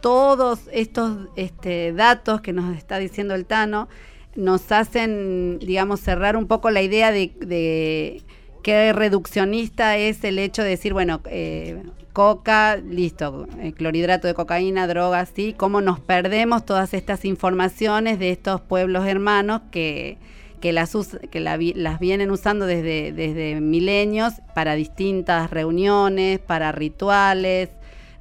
[0.00, 3.88] todos estos este, datos que nos está diciendo el Tano
[4.34, 8.22] nos hacen, digamos, cerrar un poco la idea de, de
[8.62, 14.86] qué reduccionista es el hecho de decir, bueno, eh, coca, listo, eh, clorhidrato de cocaína,
[14.86, 20.18] drogas, sí, cómo nos perdemos todas estas informaciones de estos pueblos hermanos que,
[20.60, 20.96] que, las,
[21.30, 27.70] que las vienen usando desde, desde milenios para distintas reuniones, para rituales,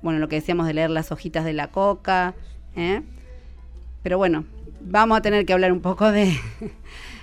[0.02, 2.34] bueno, lo que decíamos de leer las hojitas de la coca,
[2.76, 3.02] ¿eh?
[4.02, 4.46] pero bueno,
[4.84, 6.34] vamos a tener que hablar un poco de,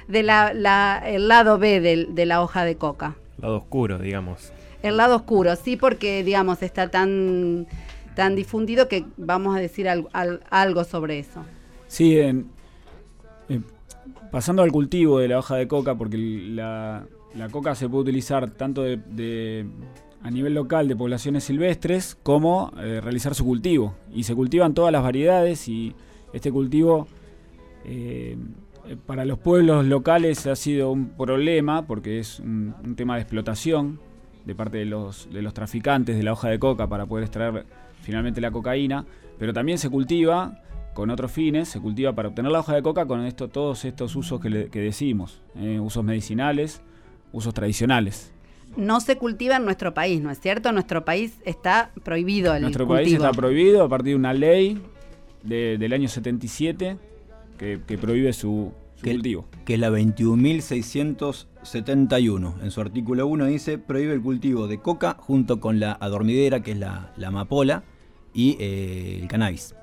[0.08, 3.16] de la, la- el lado B del- de la hoja de coca.
[3.40, 4.52] Lado oscuro, digamos.
[4.82, 7.66] El lado oscuro, sí, porque digamos está tan
[8.14, 11.44] tan difundido que vamos a decir al- al- algo sobre eso.
[11.86, 12.48] Sí, en-
[13.48, 13.60] eh,
[14.32, 18.50] pasando al cultivo de la hoja de coca, porque la, la coca se puede utilizar
[18.50, 19.66] tanto de, de-
[20.20, 23.94] a nivel local de poblaciones silvestres como eh, realizar su cultivo.
[24.12, 25.94] Y se cultivan todas las variedades y
[26.32, 27.06] este cultivo
[27.84, 28.36] eh,
[29.06, 34.00] para los pueblos locales ha sido un problema porque es un, un tema de explotación
[34.44, 37.66] de parte de los, de los traficantes de la hoja de coca para poder extraer
[38.02, 39.04] finalmente la cocaína,
[39.38, 40.62] pero también se cultiva
[40.94, 44.16] con otros fines, se cultiva para obtener la hoja de coca con esto, todos estos
[44.16, 46.80] usos que, le- que decimos, eh, usos medicinales,
[47.32, 48.32] usos tradicionales.
[48.76, 50.70] No se cultiva en nuestro país, ¿no es cierto?
[50.70, 53.04] En nuestro país está prohibido el Nuestro cultivo.
[53.04, 54.80] país está prohibido a partir de una ley
[55.42, 56.96] de- del año 77
[57.58, 59.46] que, que prohíbe su, su Que- cultivo.
[59.66, 62.54] que es la 21.671.
[62.62, 66.70] En su artículo 1 dice, prohíbe el cultivo de coca junto con la adormidera, que
[66.72, 67.82] es la, la amapola,
[68.32, 69.74] y eh, el cannabis.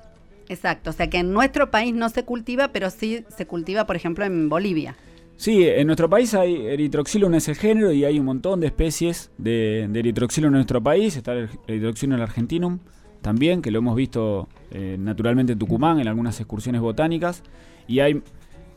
[0.48, 3.96] Exacto, o sea que en nuestro país no se cultiva, pero sí se cultiva, por
[3.96, 4.96] ejemplo, en Bolivia.
[5.36, 9.30] Sí, en nuestro país hay eritroxilum es el género y hay un montón de especies
[9.36, 11.16] de, de eritroxilum en nuestro país.
[11.16, 12.78] Está el eritroxilum argentinum
[13.20, 17.42] también, que lo hemos visto eh, naturalmente en Tucumán en algunas excursiones botánicas.
[17.88, 18.22] Y hay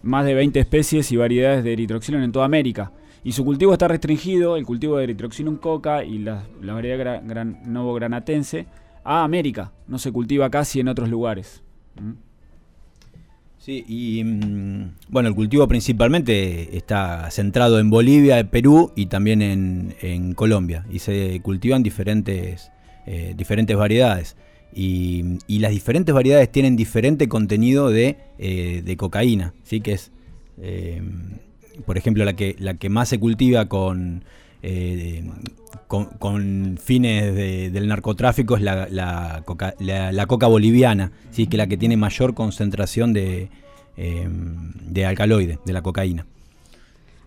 [0.03, 2.91] más de 20 especies y variedades de eritroxilum en toda América.
[3.23, 7.59] Y su cultivo está restringido, el cultivo de eritroxilum coca y la, variedad gra- gran-
[7.65, 8.65] novogranatense,
[9.03, 9.71] a América.
[9.87, 11.61] No se cultiva casi en otros lugares.
[11.99, 12.11] ¿Mm?
[13.57, 19.95] Sí, y mm, bueno, el cultivo principalmente está centrado en Bolivia, Perú y también en,
[20.01, 20.85] en Colombia.
[20.89, 22.71] Y se cultivan diferentes,
[23.11, 24.35] eh, diferentes variedades.
[24.73, 29.53] Y, y las diferentes variedades tienen diferente contenido de, eh, de cocaína.
[29.63, 29.81] ¿sí?
[29.81, 30.11] Que es,
[30.61, 31.01] eh,
[31.85, 34.23] por ejemplo, la que, la que más se cultiva con,
[34.61, 35.23] eh,
[35.87, 41.47] con, con fines de- del narcotráfico es la, la coca, la- la coca boliviana, ¿sí?
[41.47, 43.49] que es la que tiene mayor concentración de,
[43.97, 44.27] eh,
[44.87, 46.27] de alcaloide, de la cocaína.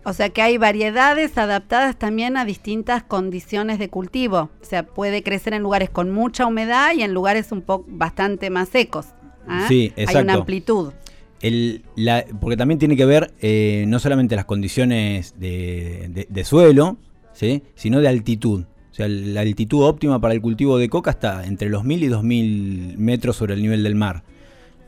[0.05, 4.51] O sea que hay variedades adaptadas también a distintas condiciones de cultivo.
[4.61, 8.51] O sea, puede crecer en lugares con mucha humedad y en lugares un poco bastante
[8.51, 9.07] más secos.
[9.47, 9.67] ¿ah?
[9.69, 10.33] Sí, Hay una exacto.
[10.41, 10.93] amplitud.
[11.41, 16.45] El- la- porque también tiene que ver eh, no solamente las condiciones de, de- de
[16.45, 16.97] suelo,
[17.33, 17.63] ¿sí?
[17.75, 18.65] sino de altitud.
[18.91, 22.09] O sea, la altitud óptima para el cultivo de coca está entre los 1000 y
[22.09, 24.23] 2000 metros sobre el nivel del mar.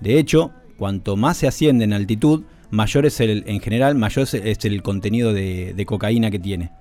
[0.00, 2.42] De hecho, cuanto más se asciende en altitud,
[2.74, 6.72] mayor es el, en general, mayor es, es el contenido de, cocaína que tiene.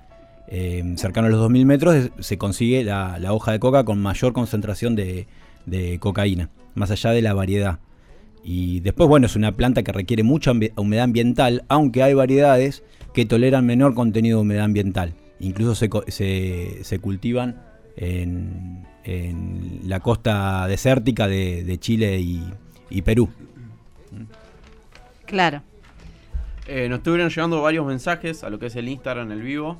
[0.47, 4.95] Eh, cercano a los 2000 metros se consigue la, hoja de coca con mayor concentración
[4.95, 5.27] de,
[5.99, 7.79] cocaína, más allá de la variedad.
[8.43, 12.83] Y después, bueno, es una planta que requiere mucha humedad ambiental, aunque hay variedades
[13.13, 15.13] que toleran menor contenido de humedad ambiental.
[15.39, 17.61] Incluso se, se- se cultivan
[17.95, 18.85] en,
[19.85, 23.29] la costa desértica de, Chile y Perú.
[25.25, 25.61] Claro.
[26.68, 29.78] Eh, nos estuvieron llegando varios mensajes a lo que es el Instagram, el vivo.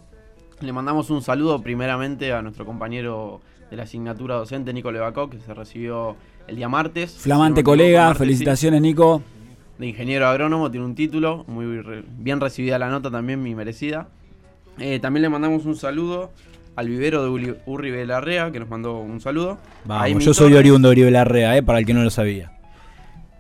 [0.62, 5.40] Le mandamos un saludo primeramente a nuestro compañero de la asignatura docente, Nico Levacó, que
[5.40, 6.16] se recibió
[6.48, 7.12] el día martes.
[7.12, 8.24] Flamante Si no colega, martes, sí.
[8.26, 9.22] felicitaciones Nico.
[9.78, 14.08] de ingeniero agrónomo, tiene un título, muy re- bien recibida la nota también, mi merecida.
[14.78, 16.32] Eh, también le mandamos un saludo
[16.76, 19.58] al vivero de Uli- Urri Larrea, que nos mandó un saludo.
[19.86, 22.52] Vamos, yo soy oriundo de Larrea, eh, para el que no lo sabía.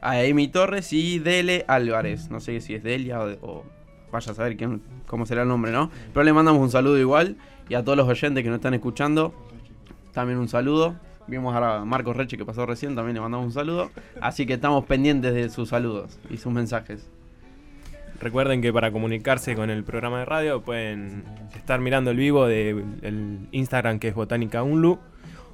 [0.03, 2.29] A Amy Torres y Dele Álvarez.
[2.29, 3.63] No sé si es Delia o,
[4.11, 5.89] vaya a saber quién, cómo será el nombre, ¿no?
[6.13, 7.37] Pero le mandamos un saludo igual.
[7.69, 9.33] Y a todos los oyentes que nos están escuchando,
[10.11, 10.95] también un saludo.
[11.27, 13.91] Vimos a Marcos Reche que pasó recién, también le mandamos un saludo.
[14.19, 17.09] Así que estamos pendientes de sus saludos y sus mensajes.
[18.19, 21.23] Recuerden que para comunicarse con el programa de radio pueden
[21.55, 24.99] estar mirando el vivo del Instagram que es Botánica Unlu.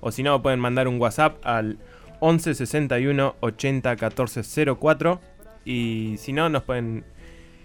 [0.02, 1.78] O si no, pueden mandar un WhatsApp al
[2.20, 4.42] 11 61 80 14
[4.80, 5.20] 04.
[5.66, 7.04] Y si no, nos pueden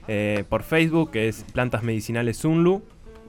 [0.08, 2.82] eh, por Facebook que es Plantas Medicinales Unlu.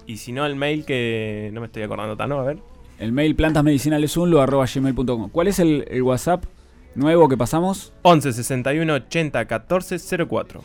[0.05, 2.59] Y si no, el mail que no me estoy acordando tanto, a ver.
[2.99, 6.45] El mail plantasmedicinalensunlu.gmail.com ¿Cuál es el, el WhatsApp
[6.95, 7.91] nuevo que pasamos?
[8.03, 9.97] 11 61 80 14
[10.27, 10.63] 04.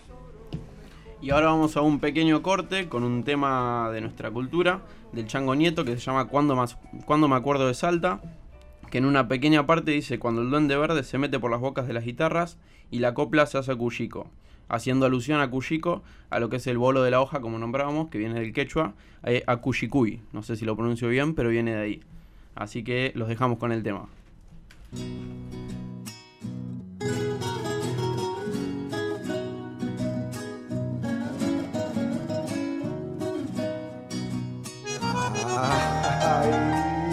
[1.22, 4.80] Y ahora vamos a un pequeño corte con un tema de nuestra cultura,
[5.12, 8.20] del Chango Nieto, que se llama Cuando, más, Cuando me acuerdo de Salta,
[8.91, 11.86] que en una pequeña parte dice Cuando el duende verde se mete por las bocas
[11.86, 12.59] de las guitarras
[12.91, 14.28] y la copla se hace cuyico,
[14.68, 18.09] haciendo alusión a cuyico, a lo que es el bolo de la hoja, como nombrábamos,
[18.09, 20.20] que viene del quechua, eh, a cuyicuy.
[20.32, 22.03] No sé si lo pronuncio bien, pero viene de ahí.
[22.57, 24.09] Así que los dejamos con el tema.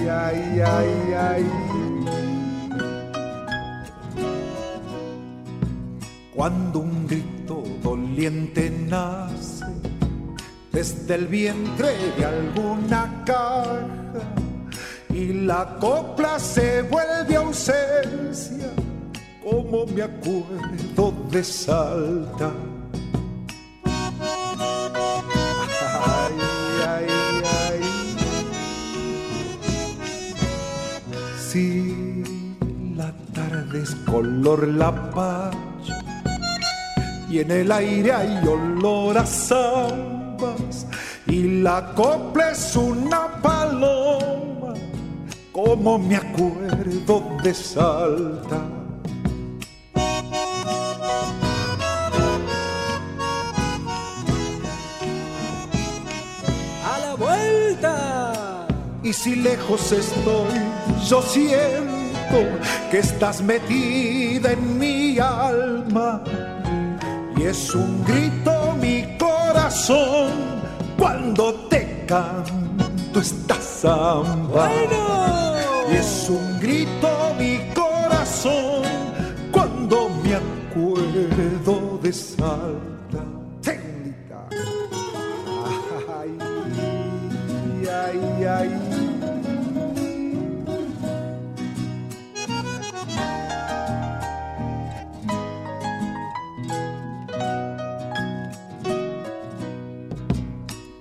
[0.09, 1.66] Ay, ay, ay,
[6.37, 9.65] Cuando un grito doliente nace
[10.71, 14.21] desde el vientre de alguna caja
[15.09, 18.69] y la copla se vuelve ausencia,
[19.43, 22.51] como me acuerdo de Salta.
[26.05, 26.35] Ay,
[26.87, 27.05] ay,
[27.65, 27.81] ay.
[31.49, 32.23] Si
[32.95, 35.76] la tarde es color lapacho
[37.29, 40.87] y en el aire hay olor a zambas
[41.27, 44.73] y la copla es una paloma,
[45.51, 48.61] como me acuerdo de Salta.
[56.85, 58.67] A la vuelta.
[59.03, 60.61] Y si lejos estoy,
[61.07, 62.37] yo siento
[62.89, 66.23] que estás metida en mi alma.
[67.47, 70.31] Es un grito mi corazón
[70.97, 74.69] cuando te canto esta samba.
[75.89, 77.07] Y es un grito
[77.39, 78.83] mi corazón
[79.53, 83.23] cuando me acuerdo de Salta.
[83.61, 84.49] Técnica.
[86.19, 86.37] Ay,
[87.87, 88.86] ay, ay.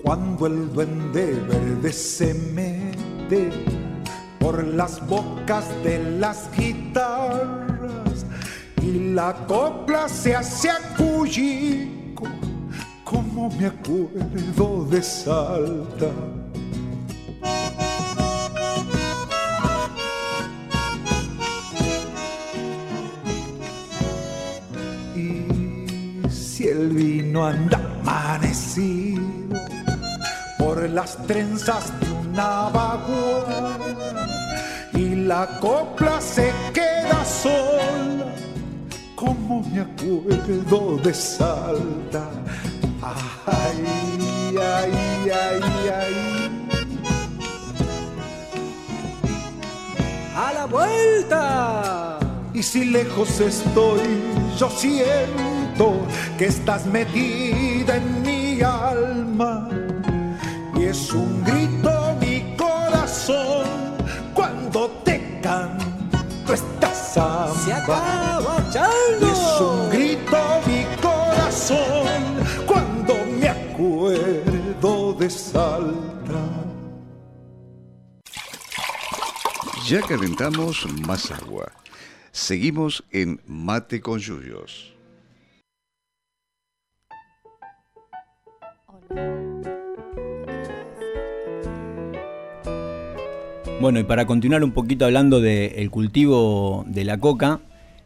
[0.06, 3.50] Cuando el duende verde se mete
[4.38, 8.24] por las bocas de las guitarras
[8.80, 12.22] y la copla se hace acullico,
[13.02, 16.12] como me acuerdo de Salta.
[25.16, 29.45] Y si el vino anda amanecido
[30.76, 33.78] por las trenzas de una vaguada
[34.92, 38.26] y la copla se queda sola,
[39.14, 42.28] como me acuerdo de Salta.
[43.02, 43.84] Ay,
[44.58, 44.92] ay,
[45.30, 46.14] ay, ay.
[50.36, 52.18] A la vuelta.
[52.52, 54.00] Y si lejos estoy,
[54.58, 55.94] yo siento
[56.36, 59.75] que estás metida en mi alma.
[61.06, 63.64] Es un grito mi corazón
[64.34, 67.54] cuando te canto esta samba.
[67.64, 68.92] Se acaba, Chango.
[69.20, 70.36] Y es un grito
[70.66, 72.22] mi corazón
[72.66, 76.42] cuando me acuerdo de Salta.
[79.86, 81.70] Ya calentamos más agua.
[82.32, 84.92] Seguimos en Mate con Yuyos.
[93.80, 97.60] Bueno, y para continuar un poquito hablando del cultivo de la coca,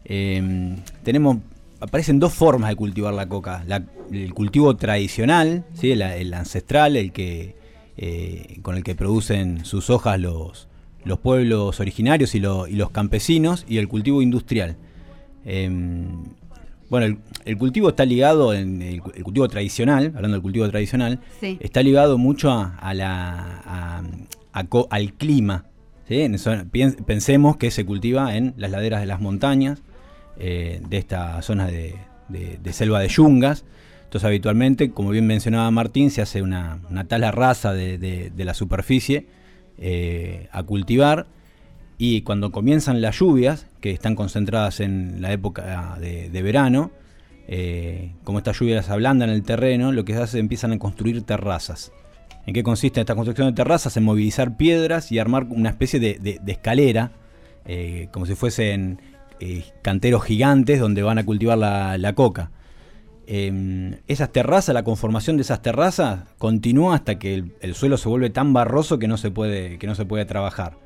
[0.04, 1.38] eh, tenemos
[1.78, 3.64] aparecen dos formas de cultivar la coca.
[3.66, 5.92] La- el cultivo tradicional, ¿sí?
[5.92, 7.54] el, el ancestral, el que
[7.96, 10.68] eh, con el que producen sus hojas los,
[11.04, 14.76] los pueblos originarios y, lo- y los campesinos, y el cultivo industrial.
[15.44, 16.24] Em,
[16.90, 20.68] bueno, el, el cultivo está ligado, en el, cu- el cultivo tradicional, hablando del cultivo
[20.68, 21.56] tradicional, Sí.
[21.60, 24.02] está ligado mucho a, a la, a-
[24.52, 25.66] al clima.
[27.06, 29.82] pensemos que se cultiva en las laderas de las montañas,
[30.38, 31.94] eh, de esta zona de,
[32.72, 33.64] selva de yungas.
[34.04, 37.30] Entonces habitualmente, como bien mencionaba Martín, se hace una, una tala
[37.72, 39.26] de, la superficie
[39.78, 41.26] eh, a cultivar
[42.02, 46.92] y cuando comienzan las lluvias, que están concentradas en la época de, verano,
[47.46, 51.92] eh, como estas lluvias ablandan el terreno, lo que se hace empiezan a construir terrazas.
[52.46, 53.96] ¿En qué consiste esta construcción de terrazas?
[53.96, 57.12] En movilizar piedras y armar una especie de, escalera,
[57.66, 59.00] eh, como si fuesen
[59.40, 62.50] eh, canteros gigantes donde van a cultivar la, coca.
[63.26, 68.08] Eh, esas terrazas, la conformación de esas terrazas continúa hasta que el, el suelo se
[68.08, 70.78] vuelve tan barroso que no se puede, que no se puede trabajar.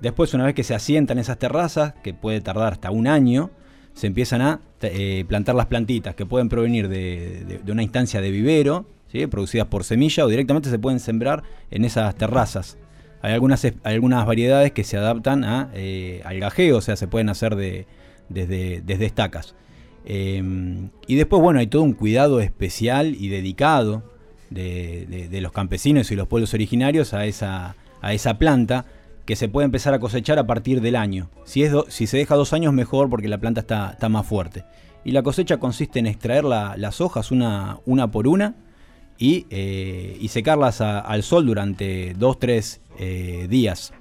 [0.00, 3.50] Después, una vez que se asientan esas terrazas, que puede tardar hasta un año,
[3.92, 8.86] se empiezan a eh, plantar las plantitas que pueden provenir de una instancia de vivero,
[9.28, 12.78] producidas por semilla, o directamente se pueden sembrar en esas terrazas.
[13.22, 17.28] Hay algunas, algunas variedades que se adaptan a, eh, al gajeo, o sea, se pueden
[17.28, 17.86] hacer de,
[18.28, 19.54] desde, desde estacas.
[20.06, 20.42] Eh,
[21.06, 24.02] y después, bueno, hay todo un cuidado especial y dedicado
[24.48, 28.86] de, los campesinos y los pueblos originarios a esa, a esa planta
[29.26, 31.30] que se puede empezar a cosechar a partir del año.
[31.44, 34.64] Si, es si se deja dos años, mejor porque la planta está, está más fuerte.
[35.04, 38.54] Y la cosecha consiste en extraer la- las hojas una, una por una
[39.20, 43.92] y, eh, y secarlas a- al sol durante dos, tres eh, días.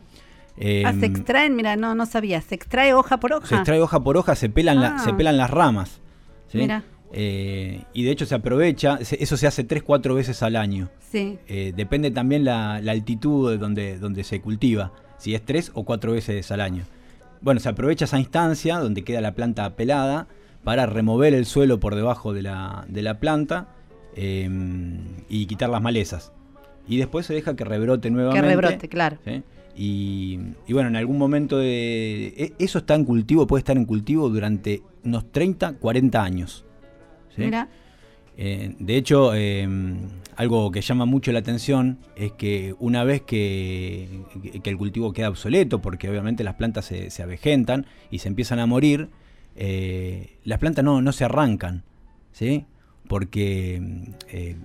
[0.56, 3.46] Ah, se Em, extraen, mira, no, no sabía, se extrae hoja por hoja.
[3.48, 5.00] se extrae hoja por hoja, se pelan, la- Ah.
[5.00, 6.02] se pelan las ramas.
[6.48, 6.58] ¿sí?
[6.58, 6.84] Mira.
[7.14, 10.90] Eh, y de hecho se aprovecha, se- eso se hace 3-4 veces al año.
[11.12, 11.38] Sí.
[11.48, 15.84] Eh, depende también la, la altitud de donde, donde se cultiva, si es 3 o
[15.86, 16.84] 4 veces al año.
[17.42, 20.28] Bueno, se aprovecha esa instancia donde queda la planta pelada
[20.64, 23.68] para remover el suelo por debajo de la, de la planta
[24.16, 24.50] eh,
[25.30, 26.32] y quitar las malezas.
[26.88, 28.48] Y después se deja que rebrote nuevamente.
[28.48, 29.18] rebrote, claro.
[29.26, 29.44] ¿sí?
[29.76, 32.34] Y, y bueno, en algún momento de...
[32.36, 36.66] e- Eso está en cultivo, puede estar en cultivo durante unos 30, 40 años.
[37.36, 37.44] ¿sí?
[37.44, 37.70] Mira,
[38.42, 39.68] Eh, de hecho, eh,
[40.38, 44.22] algo que llama mucho la atención es que una vez que,
[44.64, 48.60] que el cultivo queda obsoleto, porque obviamente las plantas se, se avejentan y se empiezan
[48.60, 49.10] a morir,
[49.58, 51.84] eh, las plantas no, no se arrancan,
[52.32, 52.66] ¿sí?
[53.10, 53.82] Porque,
[54.30, 54.56] eh,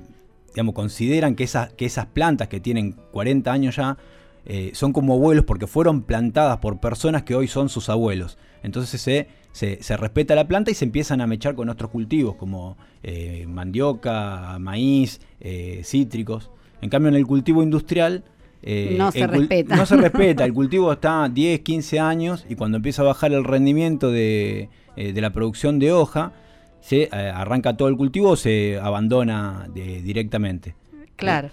[0.49, 3.99] digamos, consideran que esas, que esas plantas que tienen 40 años ya
[4.47, 8.37] eh, son como abuelos porque fueron plantadas por personas que hoy son sus abuelos.
[8.63, 12.37] Entonces se, se, se respeta la planta y se empiezan a mechar con otros cultivos
[12.37, 16.51] como eh, mandioca, maíz, eh, cítricos.
[16.83, 18.25] En cambio, en el cultivo industrial...
[18.97, 19.77] No se respeta.
[19.77, 20.45] No se respeta.
[20.45, 25.21] El cultivo está 10, 15 años y cuando empieza a bajar el rendimiento de, de
[25.21, 26.33] la producción de hoja,
[26.85, 30.75] se eh, arranca todo el cultivo o se abandona de- directamente.
[31.17, 31.49] claro.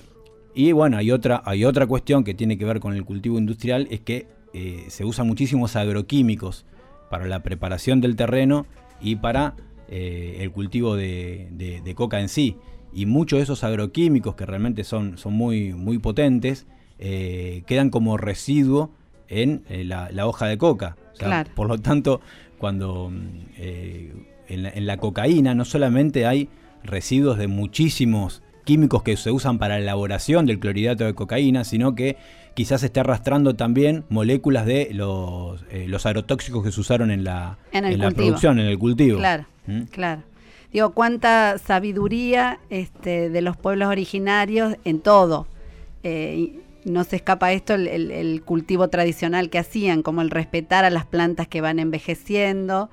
[0.54, 3.88] Y bueno, hay otra, hay otra cuestión que tiene que ver con el cultivo industrial,
[3.90, 6.66] es que eh, se usan muchísimos agroquímicos
[7.10, 8.66] para la preparación del terreno
[9.00, 9.56] y para
[9.88, 12.58] eh, el cultivo de, de- de coca en sí.
[12.92, 16.68] Y muchos de esos agroquímicos, que realmente son, son muy, muy potentes,
[17.00, 18.92] eh, quedan como residuo
[19.30, 20.98] en eh, la, la hoja de coca.
[21.14, 21.52] O sea, Claro.
[21.56, 22.20] Por lo tanto,
[22.58, 23.28] cuando mm,
[23.58, 24.14] eh,
[24.54, 26.49] en, la, en la cocaína no solamente hay
[26.84, 31.95] residuos de muchísimos químicos que se usan para la elaboración del clorhidrato de cocaína, sino
[31.95, 32.18] que
[32.54, 37.58] quizás esté arrastrando también moléculas de los, eh, los agrotóxicos que se usaron en la,
[37.72, 39.18] En la producción, en el cultivo.
[39.18, 39.82] Claro, ¿Mm?
[39.84, 40.24] claro.
[40.72, 45.47] Digo, cuánta sabiduría este, de los pueblos originarios en todo.
[46.04, 50.84] Eh, no se escapa esto el, el- el cultivo tradicional que hacían, como el respetar
[50.86, 52.89] a las plantas que van envejeciendo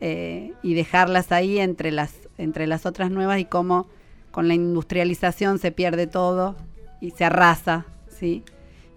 [0.00, 3.86] eh, y dejarlas ahí entre las, entre las otras nuevas y cómo
[4.30, 6.56] con la industrialización se pierde todo
[7.00, 8.44] y se arrasa, ¿sí?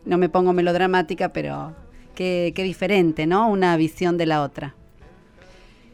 [0.05, 1.73] No me pongo melodramática, pero
[2.15, 3.49] qué, qué diferente, ¿no?
[3.49, 4.75] Una visión de la otra.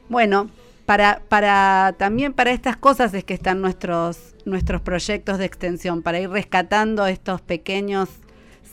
[0.10, 0.49] Bueno,
[0.86, 6.20] para, para también para estas cosas es que están nuestros, nuestros proyectos de extensión, para
[6.20, 8.10] ir rescatando estos pequeños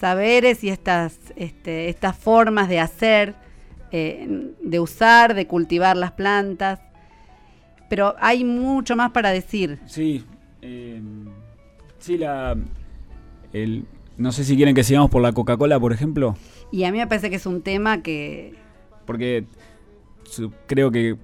[0.00, 3.34] saberes y estas, este, estas formas de hacer,
[3.96, 6.80] eh, de usar, de cultivar las plantas.
[7.88, 9.78] Pero hay mucho más para decir.
[9.86, 10.24] Sí,
[10.62, 11.00] eh,
[11.98, 12.56] sí, la,
[13.52, 13.84] el,
[14.16, 16.36] no sé si quieren que sigamos por la Coca-Cola, por ejemplo,
[16.72, 18.54] Y a mí me parece que es un tema que...
[19.06, 19.44] porque
[20.24, 21.16] su- creo que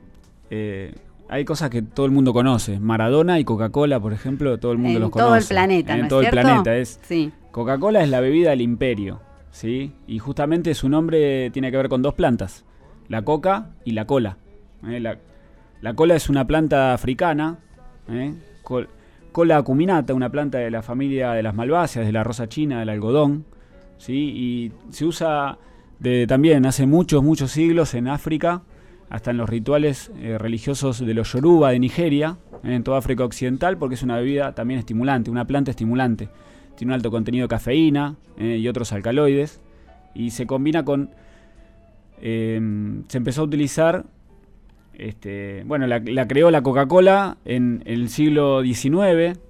[0.50, 0.94] eh,
[1.28, 2.78] hay cosas que todo el mundo conoce.
[2.78, 5.40] Maradona y Coca-Cola, por ejemplo, todo el mundo En los todo conoce.
[5.42, 6.40] el planeta, En ¿no es todo el cierto?
[6.42, 6.76] planeta.
[6.76, 7.32] Es, Sí.
[7.50, 9.20] Coca-Cola es la bebida del imperio,
[9.52, 9.92] ¿sí?
[10.08, 12.64] Y justamente su nombre tiene que ver con dos plantas,
[13.08, 14.38] la coca y la cola.
[14.88, 14.98] ¿eh?
[14.98, 15.18] La,
[15.80, 17.58] la cola es una planta africana,
[18.08, 18.34] ¿eh?
[18.64, 18.88] Col-
[19.30, 22.88] cola acuminata, una planta de la familia de las malváceas, de la rosa china, del
[22.88, 23.44] algodón,
[23.98, 24.14] ¿sí?
[24.14, 25.58] Y se usa
[26.00, 28.62] de, también hace muchos, muchos siglos en África,
[29.08, 32.74] hasta en los rituales eh, religiosos de los Yoruba de Nigeria, ¿eh?
[32.74, 36.28] en toda África Occidental, porque es una bebida también estimulante, una planta estimulante
[36.76, 39.60] tiene un alto contenido de cafeína eh, y otros alcaloides
[40.14, 41.10] y se combina con
[42.20, 42.60] eh,
[43.08, 44.04] se empezó a utilizar
[44.94, 48.94] este, bueno la, creó la Coca-Cola en el siglo XIX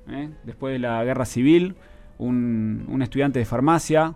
[0.08, 1.74] eh, después de la guerra civil
[2.18, 4.14] un, un estudiante de farmacia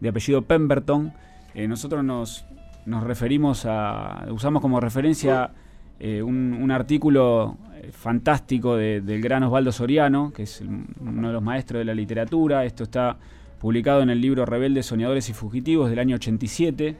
[0.00, 1.12] de apellido Pemberton
[1.54, 2.44] eh, nosotros nos,
[2.84, 5.52] nos referimos a usamos como referencia
[5.98, 7.56] un, artículo
[7.92, 10.62] fantástico de- del gran Osvaldo Soriano, que es
[11.00, 12.64] uno de los maestros de la literatura.
[12.64, 13.16] Esto está
[13.60, 16.96] publicado en el libro Rebeldes, Soñadores y Fugitivos del año 87.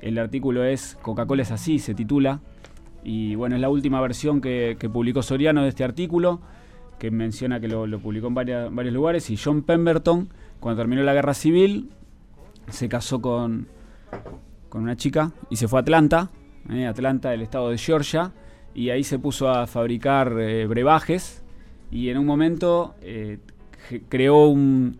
[0.00, 2.40] El artículo es Coca-Cola es así, se titula.
[3.04, 6.40] Y bueno, es la última versión que, publicó Soriano de este artículo,
[6.98, 9.30] que menciona que lo, publicó en varios lugares.
[9.30, 10.28] Y John Pemberton,
[10.60, 11.90] cuando terminó la guerra civil,
[12.68, 13.68] se casó con,
[14.68, 16.30] con una chica y se fue a Atlanta,
[16.70, 18.32] eh, Atlanta, el estado de Georgia,
[18.76, 21.42] y ahí se puso a fabricar eh, brebajes
[21.90, 23.38] y en un momento eh,
[24.10, 24.98] creó un,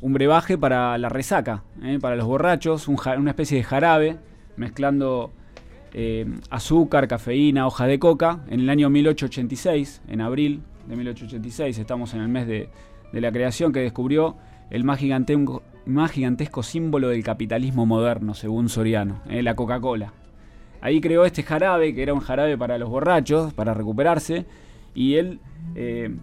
[0.00, 4.16] un brebaje para la resaca, eh, para los borrachos, un una especie de jarabe,
[4.56, 5.32] mezclando
[6.50, 12.20] azúcar, cafeína, hoja de coca, en el año 1886, en abril de 1886, estamos en
[12.20, 12.68] el mes de,
[13.14, 14.36] de la creación que descubrió
[14.68, 20.12] el más gigantesco, más gigantesco símbolo del capitalismo moderno, según Soriano, la Coca-Cola.
[20.80, 24.46] Ahí creó este jarabe, que era un jarabe para los borrachos, para recuperarse,
[24.94, 25.40] y él,
[25.74, 26.14] eh,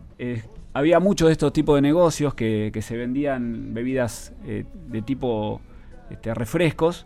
[0.74, 5.62] había muchos de estos tipos de negocios que, que se vendían bebidas eh, de tipo
[6.10, 7.06] este, refrescos,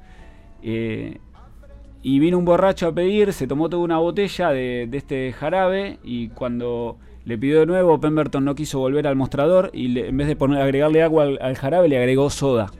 [0.61, 1.19] eh,
[2.01, 6.29] y vino un borracho a pedir, se tomó toda una botella de, este jarabe, y
[6.29, 10.35] cuando le pidió de nuevo, Pemberton no quiso volver al mostrador, y en vez de
[10.35, 12.71] poner, agregarle agua al, al jarabe, le agregó soda.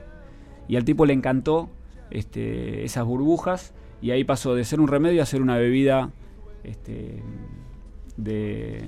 [0.68, 1.70] Y al tipo le encantó
[2.10, 6.10] este, esas burbujas y ahí pasó de ser un remedio a ser una bebida
[6.64, 7.22] este,
[8.16, 8.84] de...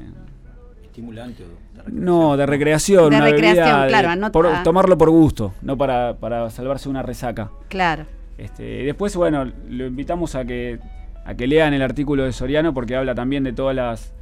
[0.84, 1.44] Estimulante.
[1.86, 3.11] No, de recreación.
[3.11, 6.88] De una bebida recreación, de- claro, anota- por- tomarlo por gusto, no para, para salvarse
[6.88, 7.50] una resaca.
[7.68, 8.04] Claro.
[8.38, 10.78] Este, y después, bueno, lo invitamos a que,
[11.24, 14.14] a que lean el artículo de Soriano porque habla también de todas las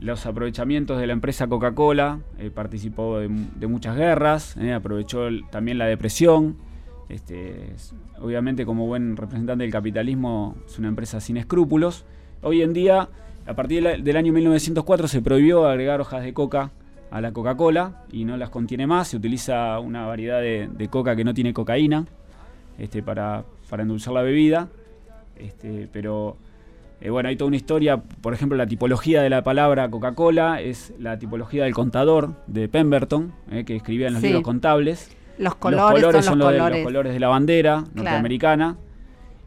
[0.00, 5.48] los aprovechamientos de la empresa Coca-Cola, eh, participó de, de muchas guerras, eh, aprovechó el-
[5.50, 6.56] también la depresión.
[7.08, 12.04] Este, es- obviamente, como buen representante del capitalismo, es una empresa sin escrúpulos.
[12.42, 13.08] Hoy en día,
[13.46, 16.70] a partir del año 1904, se prohibió agregar hojas de coca
[17.10, 19.08] a la Coca-Cola y no las contiene más.
[19.08, 22.06] Se utiliza una variedad de, de coca que no tiene cocaína
[22.78, 24.68] este, para, para endulzar la bebida.
[25.38, 26.36] Este, pero
[27.00, 30.92] eh, bueno, hay toda una historia, por ejemplo, la tipología de la palabra Coca-Cola es
[30.98, 34.28] la tipología del contador de Pemberton, eh, que escribía en los Sí.
[34.28, 35.14] libros contables.
[35.38, 36.78] Los colores son los lo de- colores.
[36.78, 37.94] los colores de la bandera Claro.
[37.94, 38.76] norteamericana.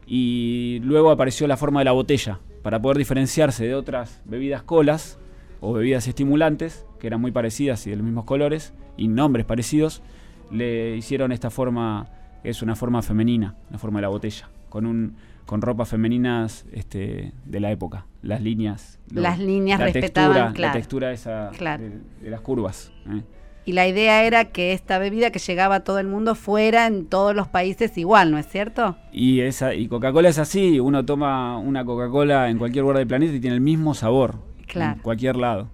[0.06, 5.18] Y luego apareció la forma de la botella, para poder diferenciarse de otras bebidas colas
[5.60, 10.02] o bebidas estimulantes, que eran muy parecidas y de los mismos colores, y nombres parecidos,
[10.50, 12.06] le hicieron esta forma,
[12.42, 15.16] es una forma femenina, la forma de la botella, con un
[15.46, 18.98] con ropas femeninas este, de la época, las líneas.
[19.10, 20.68] lo- Las líneas la respetaban, textura, claro.
[20.68, 21.82] La textura esa Claro.
[21.84, 21.90] de,
[22.22, 22.92] de las curvas.
[23.10, 23.22] ¿eh?
[23.68, 27.04] Y la idea era que esta bebida que llegaba a todo el mundo fuera en
[27.04, 28.96] todos los países igual, ¿no es cierto?
[29.12, 33.34] Y, esa, y Coca-Cola es así, uno toma una Coca-Cola en cualquier lugar del planeta
[33.34, 34.94] y tiene el mismo sabor, Claro.
[34.94, 35.68] en cualquier lado.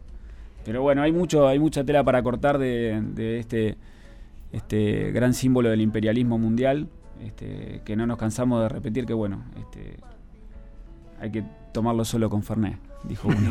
[0.64, 3.76] Pero bueno, hay mucho, hay mucha tela para cortar de, de este,
[4.50, 6.88] este gran símbolo del imperialismo mundial,
[7.24, 9.98] este, que no nos cansamos de repetir que bueno, este,
[11.20, 11.42] hay que
[11.72, 13.50] tomarlo solo con Fernet, dijo uno.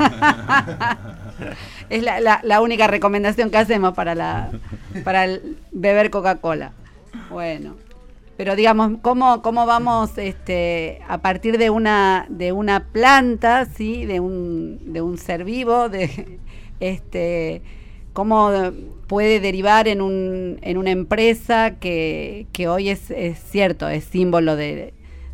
[1.90, 4.52] Es la, la- la única recomendación que hacemos para, la,
[5.04, 6.72] para el beber Coca-Cola.
[7.30, 7.76] Bueno,
[8.38, 14.06] pero digamos, ¿cómo, cómo vamos este, a partir de una, de una planta, ¿sí?
[14.06, 16.40] de, un, de un ser vivo, de,
[16.80, 17.62] este,
[18.14, 18.50] cómo
[19.08, 24.56] puede derivar en, un, en una empresa que, que hoy es, es cierto, es símbolo
[24.56, 24.94] de,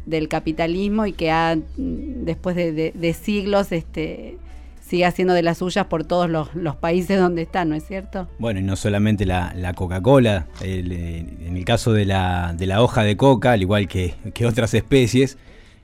[0.09, 4.37] del capitalismo y que ha, después de, siglos este,
[4.81, 8.27] sigue haciendo de las suyas por todos los, países donde está, ¿no es cierto?
[8.39, 12.81] Bueno, y no solamente la, la Coca-Cola, eh, en el caso de la, de la
[12.81, 15.37] hoja de coca, al igual que, que otras especies,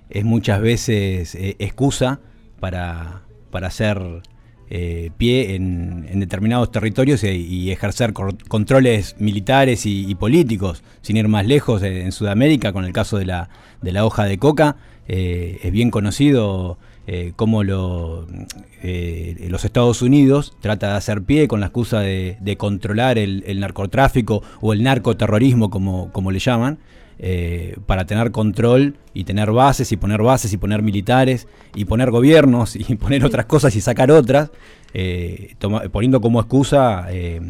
[0.09, 2.19] es muchas veces eh, excusa
[2.59, 3.21] para,
[3.51, 4.21] para hacer
[4.69, 10.83] eh, pie en, determinados territorios y, y ejercer controles militares y, políticos.
[11.01, 13.49] Sin ir más lejos, eh, en Sudamérica, con el caso de la,
[13.81, 18.25] de la hoja de coca, eh, es bien conocido eh, cómo lo,
[18.81, 23.59] los Estados Unidos trata de hacer pie con la excusa de, de controlar el, el
[23.59, 26.79] narcotráfico o el narcoterrorismo, como, como le llaman,
[27.19, 32.11] eh, para tener control y tener bases y poner bases y poner militares y poner
[32.11, 34.51] gobiernos y poner otras cosas y sacar otras,
[34.93, 37.41] eh, toma- poniendo como excusa eh,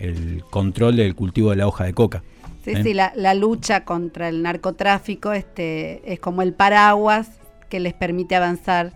[0.00, 2.22] el control del cultivo de la hoja de coca.
[2.64, 7.28] Sí, sí, la, la lucha contra el narcotráfico este, es como el paraguas
[7.68, 8.92] que les permite avanzar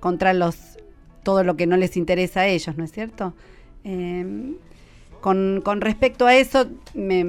[0.00, 0.56] contra los
[1.22, 3.34] todo lo que no les interesa a ellos, ¿no es cierto?
[5.20, 7.24] Con, con respecto a eso, me,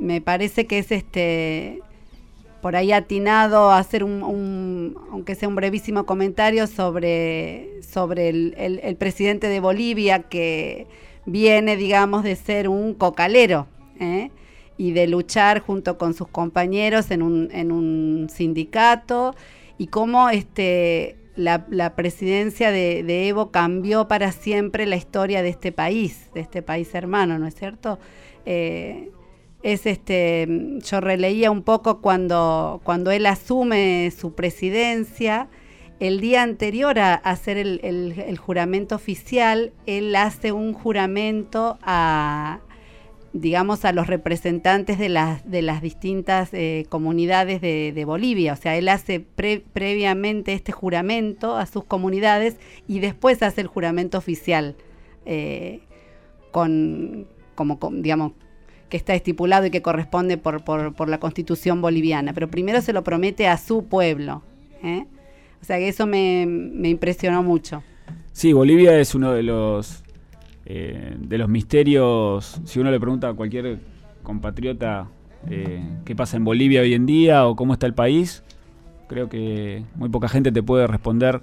[0.00, 1.82] me parece que es este
[2.62, 8.54] por ahí atinado a hacer un, un- aunque sea un brevísimo comentario sobre, sobre el,
[8.58, 10.86] el- presidente de Bolivia que
[11.26, 13.66] viene, digamos, de ser un cocalero
[13.98, 14.30] ¿eh?
[14.76, 19.34] y de luchar junto con sus compañeros en un, en un sindicato
[19.78, 25.48] y cómo este, la, la presidencia de, de Evo cambió para siempre la historia de
[25.48, 27.98] este país, de este país hermano, ¿no es cierto?
[28.44, 29.10] Eh,
[29.62, 30.46] es este
[30.82, 35.48] yo releía un poco cuando cuando él asume su presidencia.
[35.98, 42.60] El día anterior a hacer el, el- juramento oficial él hace un juramento a
[43.34, 48.54] digamos a los representantes de las de las distintas eh, comunidades de, Bolivia.
[48.54, 52.56] O sea él hace pre- previamente este juramento a sus comunidades
[52.88, 54.76] y después hace el juramento oficial
[55.26, 55.80] eh,
[56.50, 58.32] con como digamos
[58.90, 62.92] que está estipulado y que corresponde por, por, por la constitución boliviana, pero primero se
[62.92, 64.42] lo promete a su pueblo.
[64.82, 65.06] ¿eh?
[65.62, 67.82] O sea que eso me, me impresionó mucho.
[68.32, 70.02] Sí, Bolivia es uno de los
[70.66, 72.60] eh, de los misterios.
[72.64, 73.78] Si uno le pregunta a cualquier
[74.22, 75.08] compatriota
[75.48, 78.42] eh, qué pasa en Bolivia hoy en día o cómo está el país,
[79.08, 81.40] creo que muy poca gente te puede responder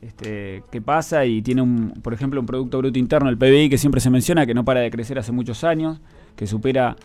[0.00, 3.78] este, qué pasa y tiene un, por ejemplo, un producto bruto interno, el PBI, que
[3.78, 6.00] siempre se menciona, que no para de crecer hace muchos años,
[6.38, 6.96] que supera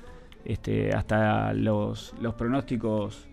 [0.46, 3.28] este, hasta los, los pronósticos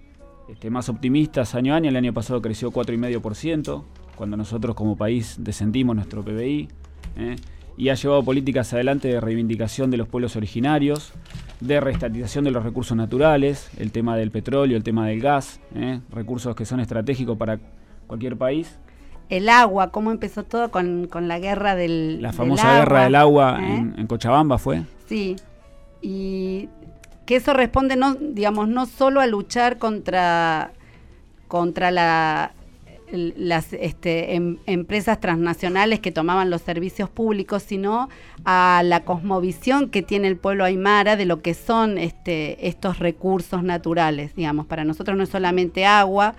[0.48, 1.90] este, más optimistas año a año.
[1.90, 3.84] El año pasado creció 4,5%,
[4.16, 6.68] cuando nosotros como país descendimos nuestro PBI.
[7.18, 7.36] ¿eh?
[7.76, 11.12] Y ha llevado políticas adelante de reivindicación de los pueblos originarios,
[11.60, 16.00] de reestatización de los recursos naturales, el tema del petróleo, el tema del gas, ¿eh?
[16.10, 17.58] recursos que son estratégicos para
[18.06, 18.78] cualquier país.
[19.28, 23.14] El agua, cómo empezó todo con, con la guerra del La del famosa guerra del
[23.16, 23.76] agua ¿eh?
[23.76, 24.82] en, en Cochabamba fue.
[25.06, 25.36] Sí,
[26.02, 26.68] y
[27.26, 30.72] que eso responde, no, digamos, no solo a luchar contra,
[31.48, 32.52] contra la,
[33.12, 38.08] las este, em- empresas transnacionales que tomaban los servicios públicos, sino
[38.44, 43.62] a la cosmovisión que tiene el pueblo aymara de lo que son este, estos recursos
[43.62, 44.34] naturales.
[44.34, 46.34] Digamos, para nosotros no es solamente agua,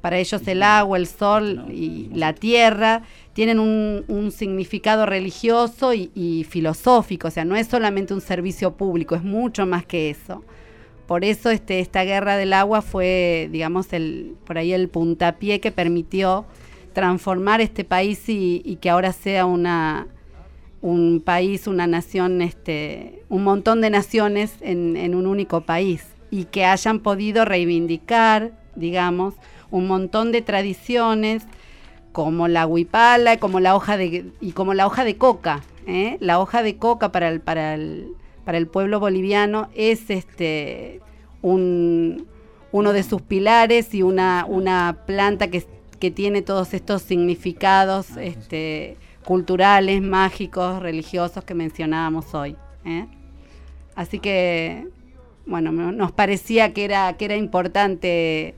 [0.00, 3.02] para ellos el agua, el sol y la tierra
[3.38, 9.22] tienen un, significado religioso y, filosófico, o sea, no es solamente un servicio público, es
[9.22, 10.42] mucho más que eso.
[11.06, 15.70] Por eso este, esta guerra del agua fue, digamos, el, por ahí el puntapié que
[15.70, 16.46] permitió
[16.94, 20.08] transformar este país y, y que ahora sea una,
[20.82, 26.46] un país, una nación, este, un montón de naciones en, en un único país y
[26.46, 29.34] que hayan podido reivindicar, digamos,
[29.70, 31.44] un montón de tradiciones
[32.12, 36.16] como la huipala, como la hoja de y como la hoja de coca, ¿eh?
[36.20, 38.12] la hoja de coca para el para el
[38.44, 41.00] para el pueblo boliviano es este
[41.42, 42.26] un
[42.72, 45.64] uno de sus pilares y una una planta que,
[45.98, 52.56] que tiene todos estos significados este culturales, mágicos, religiosos que mencionábamos hoy.
[52.86, 53.06] ¿eh?
[53.94, 54.86] Así que
[55.44, 58.54] bueno, nos parecía que era que era importante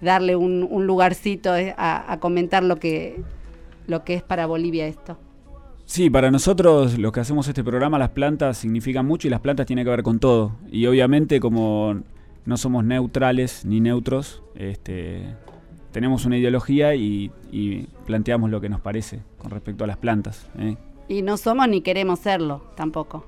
[0.00, 3.22] darle un, un lugarcito eh, a, a comentar lo que
[3.86, 5.18] lo que es para Bolivia esto.
[5.84, 9.66] Sí, para nosotros los que hacemos este programa, las plantas significan mucho y las plantas
[9.66, 10.52] tienen que ver con todo.
[10.70, 12.00] Y obviamente como
[12.46, 15.34] no somos neutrales ni neutros, este,
[15.90, 20.48] tenemos una ideología y, y planteamos lo que nos parece con respecto a las plantas.
[20.58, 20.76] ¿eh?
[21.08, 23.26] Y no somos ni queremos serlo tampoco.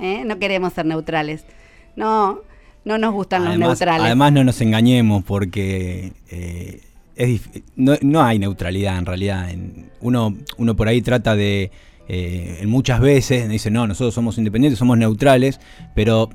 [0.00, 0.24] ¿eh?
[0.24, 1.46] No queremos ser neutrales.
[1.94, 2.40] No,
[2.86, 4.06] no nos gustan los neutrales.
[4.06, 6.80] además no nos engañemos porque eh,
[7.16, 7.42] es
[7.76, 9.50] no, no hay neutralidad en realidad.
[9.50, 11.70] En- uno, uno por ahí trata de,
[12.08, 15.60] eh, en muchas veces, dice, no, nosotros somos independientes, somos neutrales,
[15.94, 16.30] pero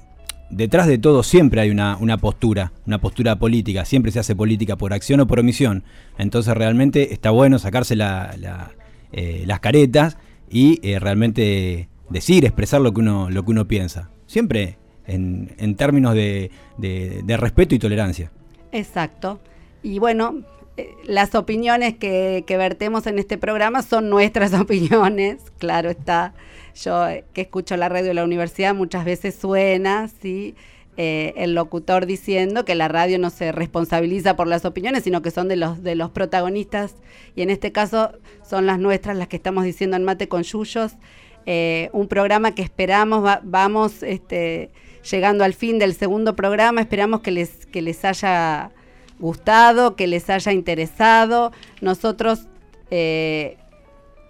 [0.49, 4.75] detrás de todo siempre hay una, una postura, una postura política, siempre se hace política
[4.75, 5.83] por acción o por omisión.
[6.17, 8.71] Entonces realmente está bueno sacarse la- la,
[9.13, 10.17] eh, las caretas
[10.49, 14.09] y eh, realmente decir, expresar lo que uno, lo que uno piensa.
[14.27, 14.77] Siempre
[15.07, 16.51] en, términos de,
[17.27, 18.31] respeto y tolerancia.
[18.71, 19.39] Exacto.
[19.83, 20.43] Y bueno,
[20.77, 26.33] eh, las opiniones que, vertemos en este programa son nuestras opiniones, claro está.
[26.75, 30.09] Yo eh, que escucho la radio de la universidad muchas veces suena.
[30.97, 35.31] Eh, el locutor diciendo que la radio no se responsabiliza por las opiniones, sino que
[35.31, 36.95] son de los, protagonistas,
[37.33, 38.11] y en este caso
[38.47, 40.95] son las nuestras las que estamos diciendo en Mate con Yuyos,
[41.93, 44.69] un programa que esperamos, va- vamos este,
[45.09, 48.71] llegando al fin del segundo programa, esperamos que les, que les haya
[49.19, 51.51] gustado, que les haya interesado.
[51.79, 52.47] Nosotros
[52.89, 53.57] eh,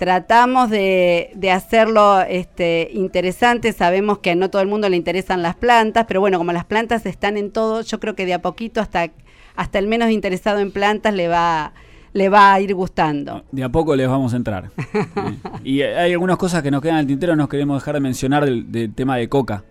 [0.01, 5.43] tratamos de, de hacerlo este, interesante, sabemos que a no todo el mundo le interesan
[5.43, 8.41] las plantas, pero bueno, como las plantas están en todo, yo creo que de a
[8.41, 9.11] poquito hasta,
[9.55, 11.73] hasta el menos interesado en plantas le va,
[12.13, 13.43] le va a ir gustando.
[13.51, 14.71] De a poco les vamos a entrar.
[15.63, 18.43] Y hay algunas cosas que nos quedan en el tintero, no queremos dejar de mencionar
[18.43, 19.63] del, del tema de coca.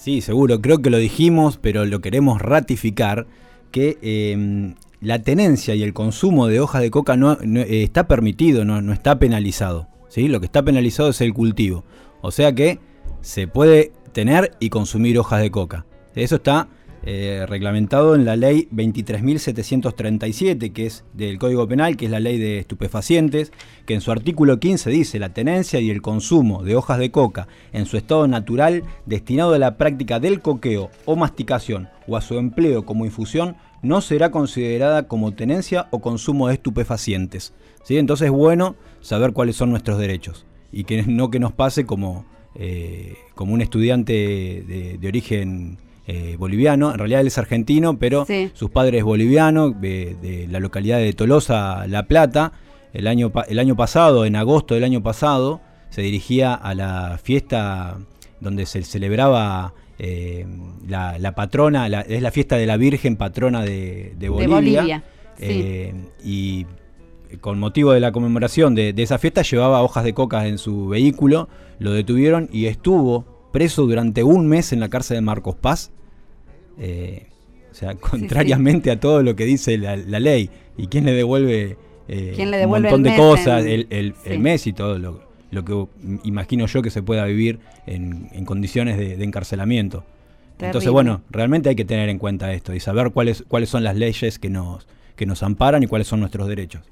[0.00, 3.26] Sí, seguro, creo que lo dijimos, pero lo queremos ratificar,
[3.70, 8.08] que eh, la tenencia y el consumo de hojas de coca no, no, eh, está
[8.08, 9.88] permitido, no, no está penalizado.
[10.08, 10.28] ¿sí?
[10.28, 11.84] Lo que está penalizado es el cultivo.
[12.22, 12.78] O sea que
[13.20, 15.84] se puede tener y consumir hojas de coca.
[16.14, 16.68] Eso está
[17.02, 22.38] eh, reglamentado en la ley 23.737, que es del Código Penal, que es la ley
[22.38, 23.52] de estupefacientes,
[23.86, 27.48] que en su artículo 15 dice la tenencia y el consumo de hojas de coca
[27.72, 32.38] en su estado natural destinado a la práctica del coqueo o masticación o a su
[32.38, 37.54] empleo como infusión no será considerada como tenencia o consumo de estupefacientes.
[37.82, 37.96] ¿sí?
[37.96, 42.26] Entonces es bueno saber cuáles son nuestros derechos y que no que nos pase como,
[42.56, 45.78] eh, como un estudiante de, de origen
[46.12, 48.50] eh, boliviano, en realidad él es argentino, pero Sí.
[48.54, 52.52] sus padres bolivianos, de, de la localidad de Tolosa, La Plata,
[52.92, 57.98] el año, el año pasado, en agosto del año pasado, se dirigía a la fiesta
[58.40, 60.46] donde se celebraba eh,
[60.88, 64.56] la, la patrona, la- es la fiesta de la Virgen patrona de, de Bolivia.
[64.56, 65.04] Bolivia,
[65.36, 65.44] sí.
[65.48, 65.94] Eh,
[66.24, 66.66] y
[67.40, 70.88] con motivo de la conmemoración de, de esa fiesta llevaba hojas de coca en su
[70.88, 71.48] vehículo,
[71.78, 75.92] lo detuvieron y estuvo preso durante un mes en la cárcel de Marcos Paz.
[76.80, 77.26] Eh,
[77.70, 80.50] o sea, contrariamente a todo lo que dice la, la ley.
[80.76, 81.76] ¿Y quién le devuelve,
[82.08, 84.98] eh, ¿Quién le devuelve un montón de mes cosas, en- el, el- mes y todo
[84.98, 85.86] lo, lo que
[86.24, 90.04] imagino yo que se pueda vivir en, en condiciones de, de encarcelamiento?
[90.58, 93.96] Entonces, bueno, realmente hay que tener en cuenta esto y saber cuáles, cuáles son las
[93.96, 96.82] leyes que nos, que nos amparan y cuáles son nuestros derechos.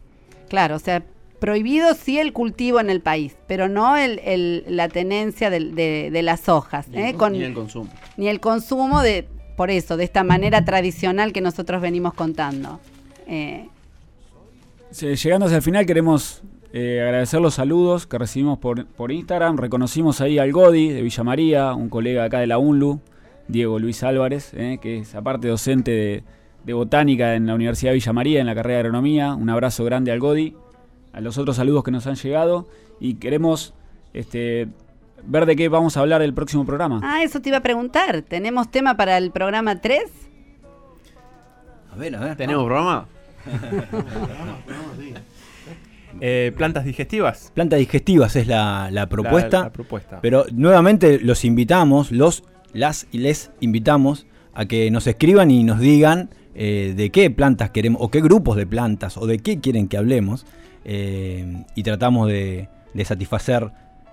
[0.49, 1.03] Claro, o sea,
[1.39, 5.61] prohibido sí el cultivo en el país, pero no el, el- la tenencia de,
[6.11, 7.15] de las hojas, Ni el ¿eh?
[7.15, 7.91] Con- ni el consumo.
[8.17, 9.29] ni el consumo de,
[9.59, 12.79] por eso, de esta manera tradicional que nosotros venimos contando.
[13.27, 13.67] Eh,
[14.93, 16.43] Llegando hacia el final queremos
[16.73, 19.57] eh, agradecer los saludos que recibimos por, por Instagram.
[19.57, 23.01] Reconocimos ahí al Godi de Villa María, un colega acá de la UNLU,
[23.49, 26.23] Diego Luis Álvarez, eh, que es aparte docente de,
[26.65, 29.35] de botánica en la Universidad de Villa María en la carrera de agronomía.
[29.35, 30.55] Un abrazo grande al Godi,
[31.13, 32.69] a los otros saludos que nos han llegado
[33.01, 33.75] y queremos
[34.15, 34.69] este,
[35.25, 37.01] ver de qué vamos a hablar el próximo programa.
[37.03, 38.23] ah, eso te iba a preguntar.
[38.23, 40.03] ¿Tenemos tema para el programa 3?
[41.93, 42.37] A ver, a ver.
[42.37, 43.07] ¿Tenemos programa?
[46.21, 47.53] Eh, plantas digestivas.
[47.55, 49.59] Plantas digestivas es la, la propuesta.
[49.59, 50.19] La- la propuesta.
[50.21, 52.43] Pero nuevamente los invitamos, los,
[52.73, 57.71] las y les invitamos a que nos escriban y nos digan eh, de qué plantas
[57.71, 60.45] queremos, o qué grupos de plantas, o de qué quieren que hablemos.
[60.85, 63.71] eh, y tratamos de, de satisfacer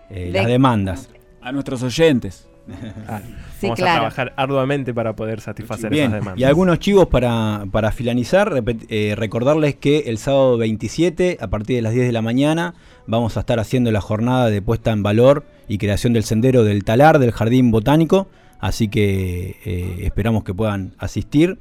[0.10, 1.10] eh, De- las demandas.
[1.42, 2.48] A nuestros oyentes.
[3.08, 3.22] Ah,
[3.60, 6.40] Sí, vamos a trabajar arduamente para poder satisfacer Bien, esas demandas.
[6.40, 8.52] y algunos chivos para, para finalizar,
[8.90, 12.74] eh, recordarles que el sábado 27, a partir de las 10 de la mañana,
[13.08, 16.84] vamos a estar haciendo la jornada de puesta en valor y creación del sendero del
[16.84, 18.28] talar del Jardín Botánico,
[18.60, 21.60] así que eh, esperamos que puedan asistir.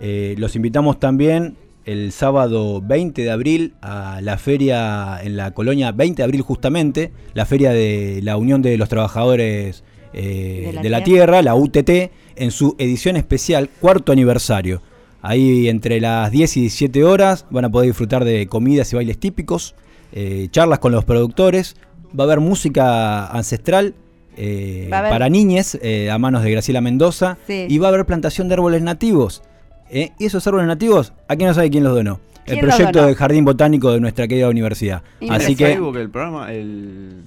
[0.00, 5.92] Eh, los invitamos también el sábado 20 de abril a la feria en la colonia
[5.92, 10.82] 20 de abril justamente, la feria de la Unión de los Trabajadores eh, De la
[10.82, 11.26] de la Tierra.
[11.40, 11.90] Tierra, la UTT,
[12.36, 14.82] en su edición especial, cuarto aniversario.
[15.22, 19.18] Ahí entre las 10 y 17 horas van a poder disfrutar de comidas y bailes
[19.18, 19.74] típicos,
[20.12, 21.76] eh, charlas con los productores,
[22.18, 23.94] va a haber música ancestral
[24.36, 27.66] eh, haber- para niñes eh, a manos de Graciela Mendoza Sí.
[27.68, 29.42] y va a haber plantación de árboles nativos.
[29.90, 32.20] Eh, y esos árboles nativos, aquí no sabe quién los donó.
[32.46, 33.06] El ¿Quién proyecto donó?
[33.06, 35.02] del Jardín Botánico de nuestra querida universidad.
[35.20, 37.22] Y Así ¿En que Facebook el programa, el...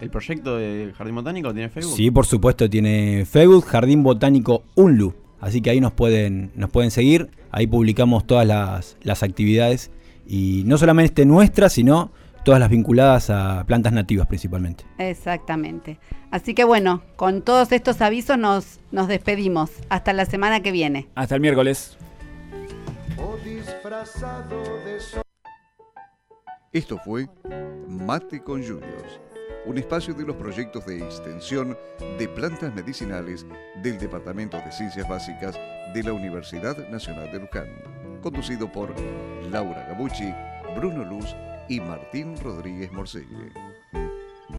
[0.00, 1.96] ¿El proyecto de Jardín Botánico tiene Facebook?
[1.96, 5.14] Sí, por supuesto, tiene Facebook, Jardín Botánico UNLU.
[5.40, 7.30] Así que ahí nos pueden, nos pueden seguir.
[7.50, 9.90] Ahí publicamos todas las, las actividades.
[10.26, 12.10] Y no solamente nuestras, sino
[12.44, 14.84] todas las vinculadas a plantas nativas principalmente.
[14.98, 15.98] Exactamente.
[16.30, 19.70] Así que bueno, con todos estos avisos nos, nos despedimos.
[19.88, 21.08] Hasta la semana que viene.
[21.14, 21.96] Hasta el miércoles.
[26.72, 27.28] Esto fue
[27.88, 29.20] Mate con Juniors,
[29.64, 31.78] un espacio de los proyectos de extensión
[32.18, 33.46] de plantas medicinales
[33.82, 35.58] del Departamento de Ciencias Básicas
[35.94, 37.68] de la Universidad Nacional de Luján,
[38.22, 38.92] conducido por
[39.50, 40.34] Laura Gabucci,
[40.76, 41.34] Bruno Luz
[41.68, 43.52] y Martín Rodríguez Morcelle.